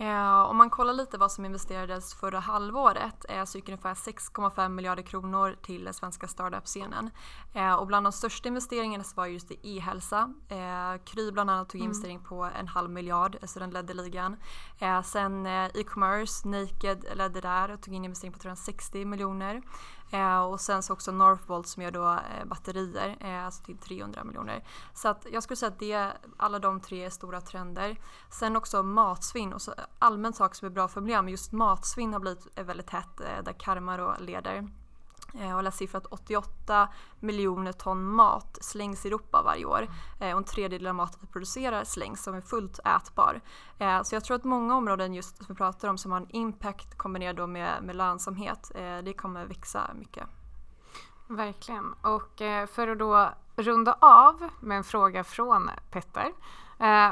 Eh, 0.02 0.42
om 0.42 0.56
man 0.56 0.70
kollar 0.70 0.92
lite 0.92 1.18
vad 1.18 1.32
som 1.32 1.44
investerades 1.44 2.14
förra 2.14 2.38
halvåret 2.38 3.24
eh, 3.28 3.44
så 3.44 3.58
gick 3.58 3.68
ungefär 3.68 3.94
6,5 3.94 4.68
miljarder 4.68 5.02
kronor 5.02 5.56
till 5.62 5.84
den 5.84 5.94
svenska 5.94 6.28
startup-scenen. 6.28 7.10
Eh, 7.54 7.74
och 7.74 7.86
bland 7.86 8.06
de 8.06 8.12
största 8.12 8.48
investeringarna 8.48 9.04
så 9.04 9.16
var 9.16 9.26
just 9.26 9.48
det 9.48 9.66
e-hälsa. 9.68 10.34
Eh, 10.48 11.02
Kry 11.04 11.32
bland 11.32 11.50
annat 11.50 11.68
tog 11.68 11.80
mm. 11.80 11.90
investering 11.90 12.20
på 12.20 12.50
en 12.58 12.68
halv 12.68 12.90
miljard, 12.90 13.36
så 13.42 13.58
den 13.58 13.70
ledde 13.70 13.94
ligan. 13.94 14.36
Eh, 14.78 15.02
sen 15.02 15.46
eh, 15.46 15.64
e-commerce, 15.74 16.48
Naked 16.48 17.04
ledde 17.14 17.40
där 17.40 17.70
och 17.70 17.82
tog 17.82 17.94
in 17.94 18.04
investering 18.04 18.32
på 18.32 18.38
360 18.38 19.04
miljoner. 19.04 19.62
Eh, 20.12 20.40
och 20.40 20.60
sen 20.60 20.82
så 20.82 20.92
också 20.92 21.12
Northvolt 21.12 21.66
som 21.66 21.82
gör 21.82 21.90
då 21.90 22.10
eh, 22.12 22.44
batterier, 22.44 23.16
eh, 23.20 23.44
alltså 23.44 23.64
till 23.64 23.78
300 23.78 24.24
miljoner. 24.24 24.64
Så 24.94 25.08
att 25.08 25.26
jag 25.32 25.42
skulle 25.42 25.56
säga 25.56 25.72
att 25.72 25.78
det, 25.78 26.12
alla 26.36 26.58
de 26.58 26.80
tre 26.80 27.04
är 27.04 27.10
stora 27.10 27.40
trender. 27.40 27.96
Sen 28.30 28.56
också 28.56 28.82
matsvinn 28.82 29.52
och 29.52 29.62
så 29.62 29.74
allmänt 29.98 30.36
saker 30.36 30.54
som 30.54 30.66
är 30.66 30.70
bra 30.70 30.88
för 30.88 31.00
miljön, 31.00 31.24
men 31.24 31.32
just 31.32 31.52
matsvinn 31.52 32.12
har 32.12 32.20
blivit 32.20 32.58
eh, 32.58 32.64
väldigt 32.64 32.90
hett 32.90 33.20
eh, 33.20 33.44
där 33.44 33.52
Karma 33.52 34.16
leder. 34.16 34.68
Jag 35.32 35.54
har 35.54 35.62
läst 35.62 35.78
siffran 35.78 36.02
att 36.04 36.12
88 36.12 36.88
miljoner 37.20 37.72
ton 37.72 38.04
mat 38.04 38.58
slängs 38.60 39.04
i 39.04 39.08
Europa 39.08 39.42
varje 39.42 39.64
år 39.64 39.88
eh, 40.20 40.32
och 40.32 40.38
en 40.38 40.44
tredjedel 40.44 40.86
av 40.86 40.94
maten 40.94 41.18
vi 41.20 41.26
producerar 41.26 41.84
slängs 41.84 42.22
som 42.22 42.34
är 42.34 42.40
fullt 42.40 42.78
ätbar. 42.78 43.40
Eh, 43.78 44.02
så 44.02 44.14
jag 44.14 44.24
tror 44.24 44.36
att 44.36 44.44
många 44.44 44.76
områden 44.76 45.14
just 45.14 45.36
som 45.36 45.46
vi 45.48 45.54
pratar 45.54 45.88
om 45.88 45.98
som 45.98 46.12
har 46.12 46.20
en 46.20 46.30
impact 46.30 46.98
kombinerat 46.98 47.48
med, 47.48 47.82
med 47.82 47.96
lönsamhet, 47.96 48.72
eh, 48.74 48.98
det 48.98 49.12
kommer 49.12 49.46
växa 49.46 49.90
mycket. 49.94 50.24
Verkligen. 51.28 51.92
Och 51.92 52.42
för 52.68 52.88
att 52.88 52.98
då 52.98 53.30
runda 53.56 53.96
av 54.00 54.48
med 54.60 54.76
en 54.76 54.84
fråga 54.84 55.24
från 55.24 55.70
Petter. 55.90 56.32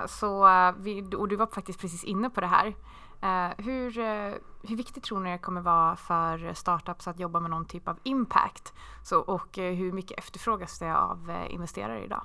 Så 0.06 0.48
vi, 0.78 1.14
och 1.16 1.28
du 1.28 1.36
var 1.36 1.46
faktiskt 1.46 1.80
precis 1.80 2.04
inne 2.04 2.30
på 2.30 2.40
det 2.40 2.46
här. 2.46 2.74
Eh, 3.22 3.50
hur, 3.64 3.98
eh, 3.98 4.34
hur 4.62 4.76
viktigt 4.76 5.04
tror 5.04 5.20
ni 5.20 5.30
det 5.30 5.38
kommer 5.38 5.60
vara 5.60 5.96
för 5.96 6.54
startups 6.54 7.08
att 7.08 7.20
jobba 7.20 7.40
med 7.40 7.50
någon 7.50 7.64
typ 7.64 7.88
av 7.88 7.98
impact? 8.02 8.74
Så, 9.02 9.20
och 9.20 9.58
eh, 9.58 9.74
hur 9.74 9.92
mycket 9.92 10.18
efterfrågas 10.18 10.78
det 10.78 10.96
av 10.96 11.32
investerare 11.48 12.04
idag? 12.04 12.22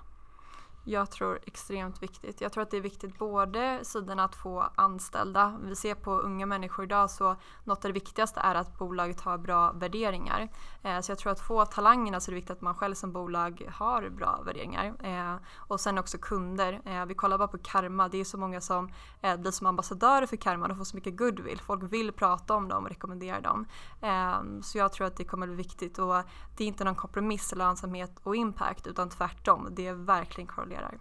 Jag 0.87 1.11
tror 1.11 1.39
extremt 1.45 2.03
viktigt. 2.03 2.41
Jag 2.41 2.51
tror 2.51 2.63
att 2.63 2.71
det 2.71 2.77
är 2.77 2.81
viktigt 2.81 3.17
både 3.17 3.79
sidan 3.83 4.19
att 4.19 4.35
få 4.35 4.65
anställda. 4.75 5.59
Vi 5.63 5.75
ser 5.75 5.95
på 5.95 6.19
unga 6.19 6.45
människor 6.45 6.85
idag 6.85 7.11
så 7.11 7.35
något 7.63 7.85
av 7.85 7.89
det 7.89 7.93
viktigaste 7.93 8.39
är 8.39 8.55
att 8.55 8.77
bolaget 8.77 9.21
har 9.21 9.37
bra 9.37 9.71
värderingar. 9.71 10.49
Eh, 10.83 10.99
så 10.99 11.11
jag 11.11 11.19
tror 11.19 11.31
att 11.31 11.39
få 11.39 11.65
talangerna 11.65 12.19
så 12.19 12.31
är 12.31 12.31
det 12.31 12.35
viktigt 12.35 12.51
att 12.51 12.61
man 12.61 12.75
själv 12.75 12.95
som 12.95 13.11
bolag 13.11 13.69
har 13.73 14.09
bra 14.09 14.41
värderingar. 14.45 14.93
Eh, 15.03 15.35
och 15.57 15.79
sen 15.79 15.97
också 15.97 16.17
kunder. 16.17 16.81
Eh, 16.85 17.05
vi 17.05 17.13
kollar 17.13 17.37
bara 17.37 17.47
på 17.47 17.57
Karma. 17.57 18.07
Det 18.07 18.17
är 18.17 18.25
så 18.25 18.37
många 18.37 18.61
som 18.61 18.89
eh, 19.21 19.37
blir 19.37 19.51
som 19.51 19.67
ambassadörer 19.67 20.25
för 20.25 20.37
Karma. 20.37 20.67
De 20.67 20.77
får 20.77 20.85
så 20.85 20.97
mycket 20.97 21.17
goodwill. 21.17 21.61
Folk 21.61 21.83
vill 21.93 22.11
prata 22.11 22.55
om 22.55 22.67
dem 22.67 22.83
och 22.83 22.89
rekommendera 22.89 23.41
dem. 23.41 23.65
Ehm, 24.01 24.61
så 24.61 24.77
jag 24.77 24.93
tror 24.93 25.07
att 25.07 25.17
det 25.17 25.23
kommer 25.23 25.47
bli 25.47 25.55
viktigt 25.55 25.99
och 25.99 26.15
det 26.57 26.63
är 26.63 26.67
inte 26.67 26.83
någon 26.83 26.95
kompromiss, 26.95 27.55
lönsamhet 27.55 28.19
och 28.23 28.35
impact 28.35 28.87
utan 28.87 29.09
tvärtom. 29.09 29.67
Det 29.71 29.87
är 29.87 29.93
verkligen 29.93 30.47
fungerar. 30.75 30.99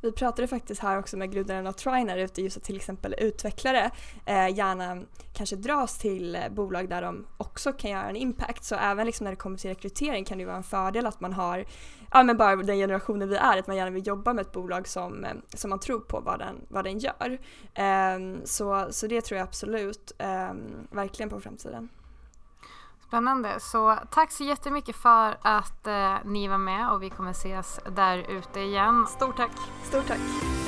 Vi 0.00 0.12
pratade 0.12 0.48
faktiskt 0.48 0.82
här 0.82 0.98
också 0.98 1.16
med 1.16 1.32
grundaren 1.32 1.66
av 1.66 1.72
Triner 1.72 2.16
ute 2.16 2.42
just 2.42 2.56
att 2.56 2.62
till 2.62 2.76
exempel 2.76 3.14
utvecklare 3.18 3.90
eh, 4.26 4.56
gärna 4.56 5.02
kanske 5.32 5.56
dras 5.56 5.98
till 5.98 6.38
bolag 6.50 6.88
där 6.88 7.02
de 7.02 7.26
också 7.36 7.72
kan 7.72 7.90
göra 7.90 8.08
en 8.08 8.16
impact. 8.16 8.64
Så 8.64 8.74
även 8.74 9.06
liksom 9.06 9.24
när 9.24 9.30
det 9.30 9.36
kommer 9.36 9.58
till 9.58 9.70
rekrytering 9.70 10.24
kan 10.24 10.38
det 10.38 10.44
vara 10.44 10.56
en 10.56 10.62
fördel 10.62 11.06
att 11.06 11.20
man 11.20 11.32
har, 11.32 11.64
ja 12.12 12.22
men 12.22 12.36
bara 12.36 12.56
den 12.56 12.76
generationen 12.76 13.28
vi 13.28 13.36
är, 13.36 13.58
att 13.58 13.66
man 13.66 13.76
gärna 13.76 13.90
vill 13.90 14.06
jobba 14.06 14.32
med 14.32 14.42
ett 14.42 14.52
bolag 14.52 14.88
som, 14.88 15.24
eh, 15.24 15.30
som 15.54 15.70
man 15.70 15.80
tror 15.80 16.00
på 16.00 16.20
vad 16.20 16.38
den, 16.38 16.56
vad 16.68 16.84
den 16.84 16.98
gör. 16.98 17.38
Eh, 17.74 18.44
så, 18.44 18.86
så 18.90 19.06
det 19.06 19.20
tror 19.20 19.38
jag 19.38 19.44
absolut 19.44 20.12
eh, 20.18 20.52
verkligen 20.90 21.30
på 21.30 21.40
framtiden. 21.40 21.88
Spännande. 23.08 23.60
Så 23.60 23.98
tack 24.10 24.32
så 24.32 24.44
jättemycket 24.44 24.96
för 24.96 25.38
att 25.42 25.86
eh, 25.86 26.14
ni 26.24 26.48
var 26.48 26.58
med 26.58 26.90
och 26.90 27.02
vi 27.02 27.10
kommer 27.10 27.30
ses 27.30 27.80
där 27.96 28.18
ute 28.18 28.60
igen. 28.60 29.06
Stort 29.06 29.36
tack! 29.36 29.52
Stort 29.82 30.06
tack! 30.06 30.65